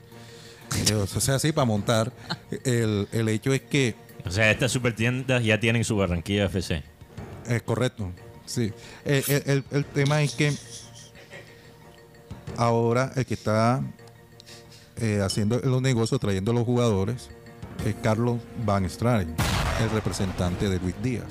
[0.89, 2.11] Eh, O sea, así para montar.
[2.63, 3.95] El, el hecho es que
[4.25, 6.83] O sea, estas supertiendas ya tienen su Barranquilla FC.
[7.47, 8.09] Es correcto,
[8.45, 8.71] sí.
[9.05, 10.53] El- el- el tema es que
[12.57, 13.81] ahora el que está
[14.97, 17.29] eh, haciendo los negocios, trayendo los jugadores,
[17.85, 19.35] es Carlos Van Stralen,
[19.81, 21.25] el representante de Luis Díaz.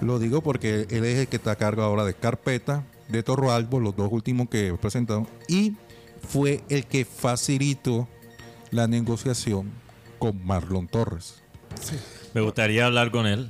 [0.00, 3.52] Lo digo porque él es el que está a cargo ahora de Carpeta, de Torro
[3.52, 5.74] Albo, los dos últimos que presentaron, y
[6.26, 8.08] fue el que facilitó
[8.70, 9.70] la negociación
[10.18, 11.42] con Marlon Torres.
[12.34, 13.48] Me gustaría hablar con él.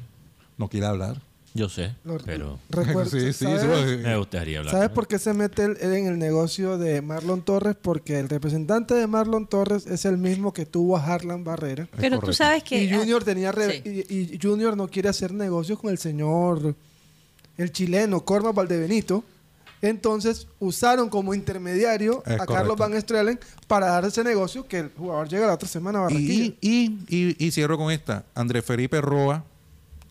[0.59, 1.21] No quiere hablar.
[1.55, 4.75] Yo sé, Lo- pero me gustaría hablar.
[4.75, 7.75] ¿Sabes por qué se mete él en el negocio de Marlon Torres?
[7.81, 11.89] Porque el representante de Marlon Torres es el mismo que tuvo a Harlan Barrera.
[11.97, 12.83] Pero tú sabes que...
[12.85, 14.05] Y Junior tenía re- Sí.
[14.11, 16.75] y, y Junior no quiere hacer negocios con el señor
[17.57, 19.25] el chileno Corma Valdebenito.
[19.83, 22.77] Entonces usaron como intermediario Es a Carlos.
[22.77, 26.55] Van Strelen para dar ese negocio que el jugador llega la otra semana a Barranquilla.
[26.61, 28.25] Y, y, y, y cierro con esta.
[28.35, 29.45] Andrés Felipe Roa,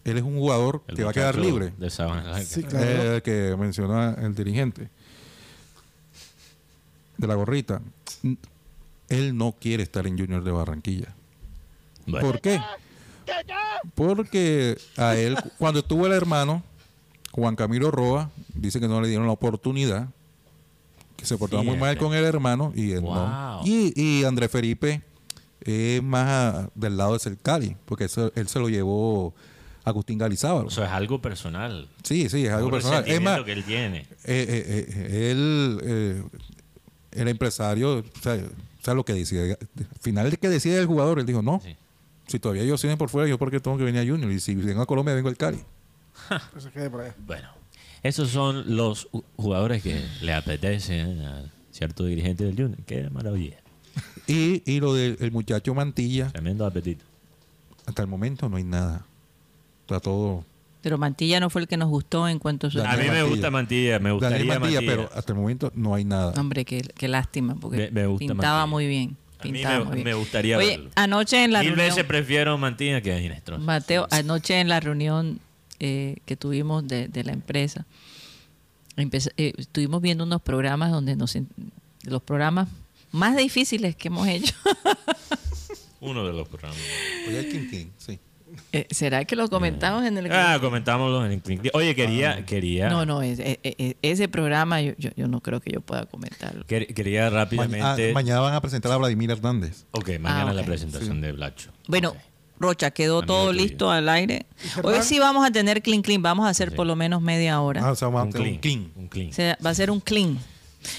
[0.03, 1.73] él es un jugador El que va a quedar libre.
[1.77, 2.39] De Sabana.
[2.43, 2.85] Sí, claro.
[3.17, 4.89] Eh, que mencionó el dirigente
[7.17, 7.81] de la gorrita.
[9.09, 11.15] Él no quiere estar en Junior de Barranquilla.
[12.05, 12.61] Bueno, ¿Por qué?
[13.95, 16.63] Porque a él, cuando estuvo el hermano,
[17.35, 20.07] Juan Camilo Roa, dice que no le dieron la oportunidad,
[21.17, 23.15] que se portaba muy mal con el hermano y él Wow.
[23.15, 23.61] no.
[23.65, 25.01] Y, y Andrés Felipe
[25.61, 29.33] es más a- del lado de Cercali, porque eso, él se lo llevó
[29.83, 30.67] Agustín Galizábal.
[30.67, 31.87] eso es algo personal.
[32.03, 33.03] Sí, sí, es algo personal.
[33.07, 33.99] Es más, que él tiene.
[33.99, 36.23] eh, eh, eh, él,
[37.11, 38.37] el empresario, o sea,
[38.81, 39.53] ¿sabe lo que decide?
[39.53, 41.75] Al final de que decide el jugador, él dijo, no, Sí.
[42.27, 44.31] si todavía ellos siguen por fuera, yo porque tengo que venir a Junior.
[44.31, 45.59] Y si vengo a Colombia, vengo al Cali.
[46.57, 47.15] Se quede por allá.
[47.25, 47.49] Bueno,
[48.03, 52.77] esos son los ju- jugadores que le apetecen a cierto dirigente del Junior.
[52.85, 53.57] Qué maravilla.
[54.27, 57.05] Y, y lo del el muchacho Mantilla, Tremendo apetito.
[57.85, 59.05] hasta el momento no hay nada.
[59.81, 60.43] Está todo.
[60.81, 62.79] Pero Mantilla no fue el que nos gustó en cuanto a su...
[62.79, 63.23] A mí me Mantilla.
[63.23, 64.91] gusta Mantilla, me gustaría Mantilla, Mantilla.
[64.91, 66.39] pero hasta el momento no hay nada.
[66.39, 68.65] Hombre, qué, qué lástima, porque Me- me gusta pintaba Mantilla.
[68.67, 69.17] muy bien.
[69.39, 70.03] A mí me- muy bien.
[70.05, 70.89] me gustaría Oye, verlo.
[70.95, 73.61] anoche en la Mil reunión, veces prefiero Mantina que a Ginestrosa.
[73.63, 75.39] Mateo, anoche en la reunión
[75.79, 77.85] eh, que tuvimos de, de la empresa,
[78.97, 81.37] empeza- eh, estuvimos viendo unos programas donde nos
[82.03, 82.67] los programas
[83.11, 84.53] más difíciles que hemos hecho.
[86.01, 86.77] Uno de los programas.
[87.27, 88.19] Oye, el King King, sí.
[88.71, 91.71] Eh, ¿Será que lo comentamos en el Ah, comentámoslo en el.
[91.73, 95.59] Oye, quería, quería, No, no, es- eh, eh, ese programa yo, yo, yo no creo
[95.59, 96.63] que yo pueda comentarlo.
[96.65, 98.13] quer- quería Ma- ah, rápidamente.
[98.13, 99.85] mañana van a presentar a Vladimir Hernández.
[99.91, 100.67] Ok, mañana Ah, la ok.
[100.67, 101.71] presentación de Blacho.
[101.87, 102.17] Bueno, Ok.
[102.59, 103.61] Rocha, quedó todo tuyo.
[103.61, 104.45] listo al aire.
[104.83, 106.75] Hoy sí vamos a tener clean clean, vamos a hacer Sí.
[106.75, 107.81] por lo menos media hora.
[107.85, 108.79] Ah, o sea, vamos a un tener clean.
[108.79, 108.91] un clean.
[108.95, 109.29] Un clean.
[109.29, 110.39] O sea, va a ser un clean.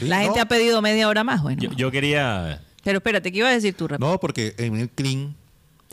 [0.00, 0.42] La gente no.
[0.42, 1.62] ha pedido media hora más, bueno.
[1.62, 2.60] Yo, yo quería.
[2.84, 4.08] Pero espérate, ¿qué iba a decir tú, rápido?
[4.10, 5.34] No, porque en el clean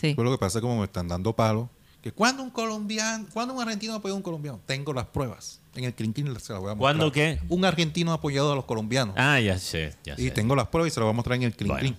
[0.01, 0.13] Sí.
[0.15, 1.69] fue lo que pasa como me están dando palo.
[2.01, 5.61] Que cuando un colombiano, cuando un argentino apoya a un colombiano, tengo las pruebas.
[5.75, 6.77] En el clean clean se las voy a mostrar.
[6.77, 7.39] ¿Cuándo qué?
[7.47, 9.15] Un argentino ha apoyado a los colombianos.
[9.17, 10.31] Ah, ya sé, ya y sé.
[10.31, 11.79] tengo las pruebas y se las voy a mostrar en el clean Bueno.
[11.79, 11.97] clean.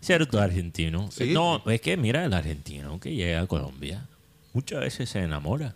[0.00, 1.10] Cierto argentino.
[1.10, 1.32] Sí.
[1.32, 4.06] No, es que mira, el argentino que llega a Colombia
[4.52, 5.74] muchas veces se enamora.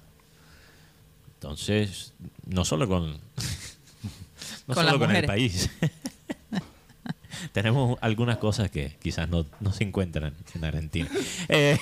[1.34, 2.14] Entonces,
[2.46, 3.12] no solo con,
[4.66, 5.70] no Con solo con el país.
[7.52, 11.08] Tenemos algunas cosas que quizás no, no se encuentran en Argentina.
[11.48, 11.78] Eh,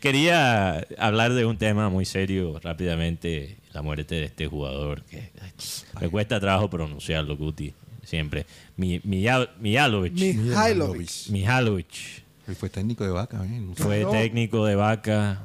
[0.00, 5.32] quería hablar de un tema muy serio rápidamente, la muerte de este jugador que
[6.00, 7.74] me cuesta trabajo pronunciarlo, Guti,
[8.06, 8.46] siempre.
[8.76, 10.12] Mi, Mija- Mijalovic.
[11.30, 12.22] Mijalovic.
[12.48, 13.44] Él fue técnico de vaca.
[13.44, 13.60] ¿eh?
[13.74, 15.42] Fue técnico de vaca,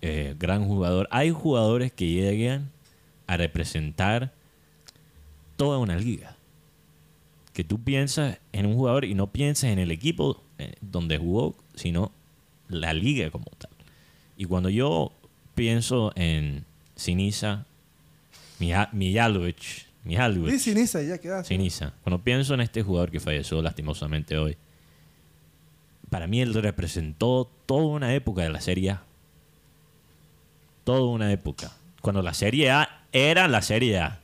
[0.00, 1.06] eh, gran jugador.
[1.10, 2.70] Hay jugadores que llegan
[3.26, 4.32] a representar
[5.56, 6.36] toda una liga.
[7.52, 11.54] Que tú piensas en un jugador y no piensas en el equipo eh, donde jugó,
[11.74, 12.10] sino
[12.68, 13.70] la liga como tal.
[14.36, 15.12] Y cuando yo
[15.54, 16.64] pienso en
[16.96, 17.66] Sinisa
[18.58, 18.88] Mija-
[20.04, 21.44] Mijalovic, Mijalovic, Sí, Sinisa, ya queda.
[21.44, 21.94] Sinisa.
[22.02, 24.56] Cuando pienso en este jugador que falleció lastimosamente hoy,
[26.10, 29.02] para mí él representó toda una época de la Serie A.
[30.84, 31.72] Toda una época.
[32.02, 34.20] Cuando la Serie A era la Serie A.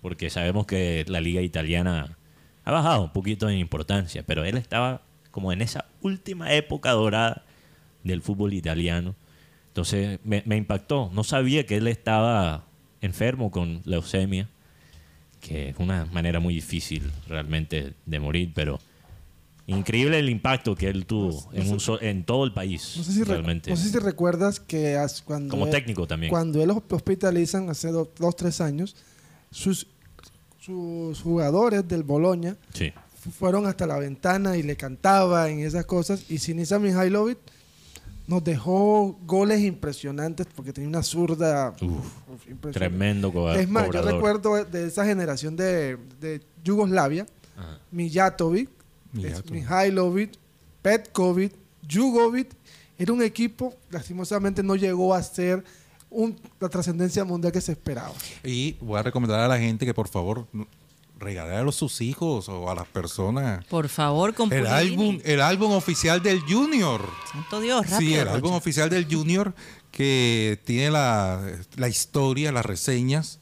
[0.00, 2.16] Porque sabemos que la liga italiana
[2.64, 7.44] ha bajado un poquito en importancia, pero él estaba como en esa última época dorada
[8.02, 9.14] del fútbol italiano.
[9.68, 11.10] Entonces me, me impactó.
[11.12, 12.64] No sabía que él estaba
[13.02, 14.48] enfermo con leucemia
[15.46, 18.80] que es una manera muy difícil realmente de morir, pero
[19.66, 23.12] increíble el impacto que él tuvo en, un so- en todo el país, No sé,
[23.12, 23.70] si re- realmente.
[23.70, 26.30] no sé si recuerdas que cuando Como él- técnico también.
[26.30, 28.96] Cuando él hosp- hospitalizan hace do- dos, tres años,
[29.50, 29.86] sus,
[30.60, 32.92] sus jugadores del Boloña Sí.
[33.38, 36.30] fueron hasta la ventana y le cantaban y esas cosas.
[36.30, 37.38] Y Sinisa Mihailovic
[38.26, 42.72] nos dejó goles impresionantes porque tenía una zurda Uf, uf, impresionante.
[42.78, 44.14] tremendo co- Es más, yo cobrador.
[44.14, 47.78] recuerdo de esa generación de, de Yugoslavia, Ajá.
[47.90, 48.70] Mijatovic,
[49.50, 50.32] Mihailovic,
[50.82, 51.52] Petkovic,
[51.90, 52.48] Jugovic,
[52.98, 55.64] era un equipo, lastimosamente no llegó a ser
[56.10, 58.12] un- la trascendencia mundial que se esperaba.
[58.44, 60.46] Y voy a recomendar a la gente que por favor
[61.24, 65.72] no- regalar a sus hijos o a las personas Por favor, el álbum, el álbum
[65.72, 67.00] oficial del Junior.
[67.32, 67.98] Santo Dios, rápido.
[68.00, 68.34] Sí, el Rocha.
[68.36, 69.54] álbum oficial del Junior
[69.90, 71.40] que tiene la,
[71.76, 73.38] la historia, las reseñas,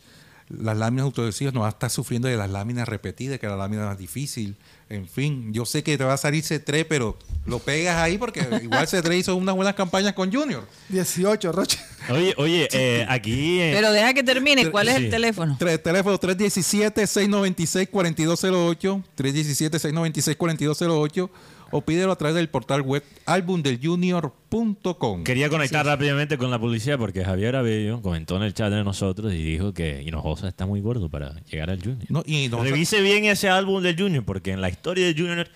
[0.48, 3.56] las láminas autodesivas, no va a estar sufriendo de las láminas repetidas, que es la
[3.56, 4.56] lámina más difícil.
[4.90, 8.40] En fin, yo sé que te va a salir C3, pero lo pegas ahí porque
[8.62, 10.66] igual C3 hizo unas buenas campañas con Junior.
[10.90, 11.78] 18, Roche.
[12.10, 13.60] Oye, oye, eh, aquí...
[13.60, 14.70] eh, Pero deja que termine.
[14.70, 15.04] ¿Cuál es Sí.
[15.04, 15.56] el teléfono?
[15.58, 21.30] Tre- teléfono 317-696-4208, 317-696-4208
[21.74, 25.24] o pídelo a través del portal web albumdeljunior.com.
[25.24, 29.32] Quería conectar rápidamente con la publicidad porque Javier Abello comentó en el chat de nosotros
[29.32, 32.04] y dijo que Hinojosa está muy gordo para llegar al Junior.
[32.10, 35.48] No, y no- Revise bien ese álbum del Junior porque en la historia del Junior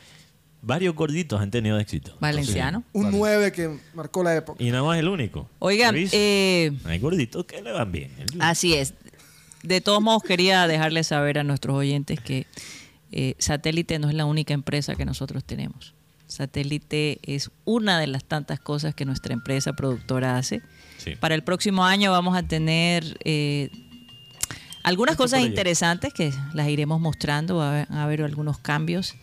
[0.63, 2.17] varios gorditos han tenido éxito.
[2.21, 2.85] Valenciano.
[2.93, 4.63] Un 9 que marcó la época.
[4.63, 5.49] Y no más el único.
[5.59, 8.11] Oigan, eh, Hay gorditos que le van bien.
[8.41, 8.95] Así es.
[9.63, 12.47] De todos modos, quería dejarles saber a nuestros oyentes que
[13.13, 15.95] eh, Satélite no es la única empresa que nosotros tenemos.
[16.27, 20.63] Satélite es una de las tantas cosas que nuestra empresa productora hace.
[20.99, 21.15] Sí.
[21.17, 23.71] Para el próximo año vamos a tener eh,
[24.83, 28.59] algunas Mucho cosas interesantes que las iremos mostrando, va a haber, va a haber algunos
[28.59, 29.15] cambios.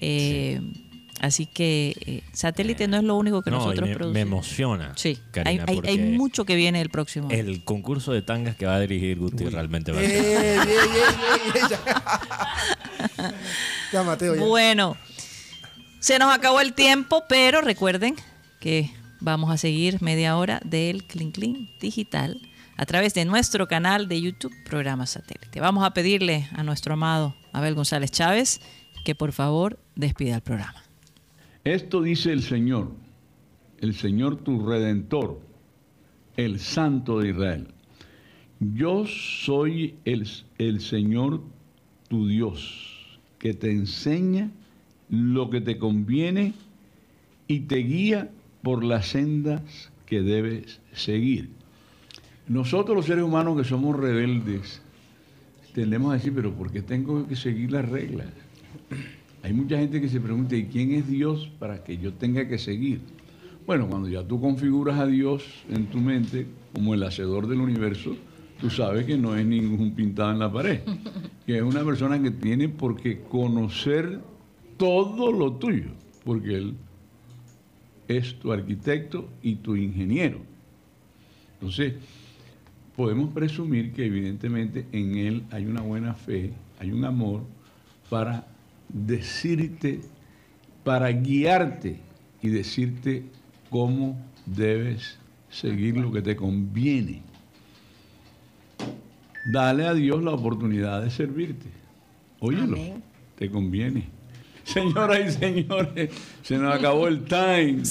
[0.00, 0.60] Eh,
[1.18, 4.20] Así que eh, Satélite no es lo único que No, nosotros me, me producimos.
[4.28, 4.92] emociona.
[4.96, 7.38] Sí, Karina, hay, hay- mucho que viene el próximo año.
[7.38, 10.10] El concurso de tangas que va a dirigir Guti realmente va a ser.
[10.10, 13.32] Bien, bien, bien, ya.
[13.92, 14.42] ya, Mateo, ya.
[14.44, 14.96] Bueno,
[16.00, 18.14] se nos acabó el tiempo, pero recuerden
[18.60, 18.90] que
[19.20, 22.40] vamos a seguir media hora del Clean Clean Digital
[22.76, 25.60] a través de nuestro canal de YouTube, Programa Satélite.
[25.60, 28.60] Vamos a pedirle a nuestro amado Abel González Chávez
[29.06, 30.82] que por favor despida el programa.
[31.62, 32.90] Esto dice el Señor,
[33.78, 35.40] el Señor tu redentor,
[36.36, 37.68] el Santo de Israel.
[38.58, 40.28] Yo soy el,
[40.58, 41.40] el Señor
[42.08, 44.50] tu Dios, que te enseña
[45.08, 46.54] lo que te conviene
[47.46, 48.28] y te guía
[48.62, 51.50] por las sendas que debes seguir.
[52.48, 54.82] Nosotros los seres humanos que somos rebeldes,
[55.74, 58.26] tendemos a decir, pero ¿por qué tengo que seguir las reglas?
[59.42, 62.58] Hay mucha gente que se pregunta, ¿y quién es Dios para que yo tenga que
[62.58, 63.00] seguir?
[63.66, 68.16] Bueno, cuando ya tú configuras a Dios en tu mente como el hacedor del universo,
[68.60, 70.80] tú sabes que no es ningún pintado en la pared,
[71.46, 74.20] que es una persona que tiene por qué conocer
[74.76, 75.90] todo lo tuyo,
[76.24, 76.74] porque Él
[78.08, 80.38] es tu arquitecto y tu ingeniero.
[81.54, 81.94] Entonces,
[82.96, 87.42] podemos presumir que evidentemente en Él hay una buena fe, hay un amor
[88.08, 88.46] para
[89.04, 90.00] decirte,
[90.84, 92.00] para guiarte
[92.40, 93.24] y decirte
[93.70, 94.16] cómo
[94.46, 95.18] debes
[95.50, 97.22] seguir lo que te conviene.
[99.52, 101.66] Dale a Dios la oportunidad de servirte.
[102.40, 102.78] Óyelo,
[103.36, 104.08] te conviene.
[104.64, 106.10] Señoras y señores,
[106.42, 107.84] se nos acabó el time.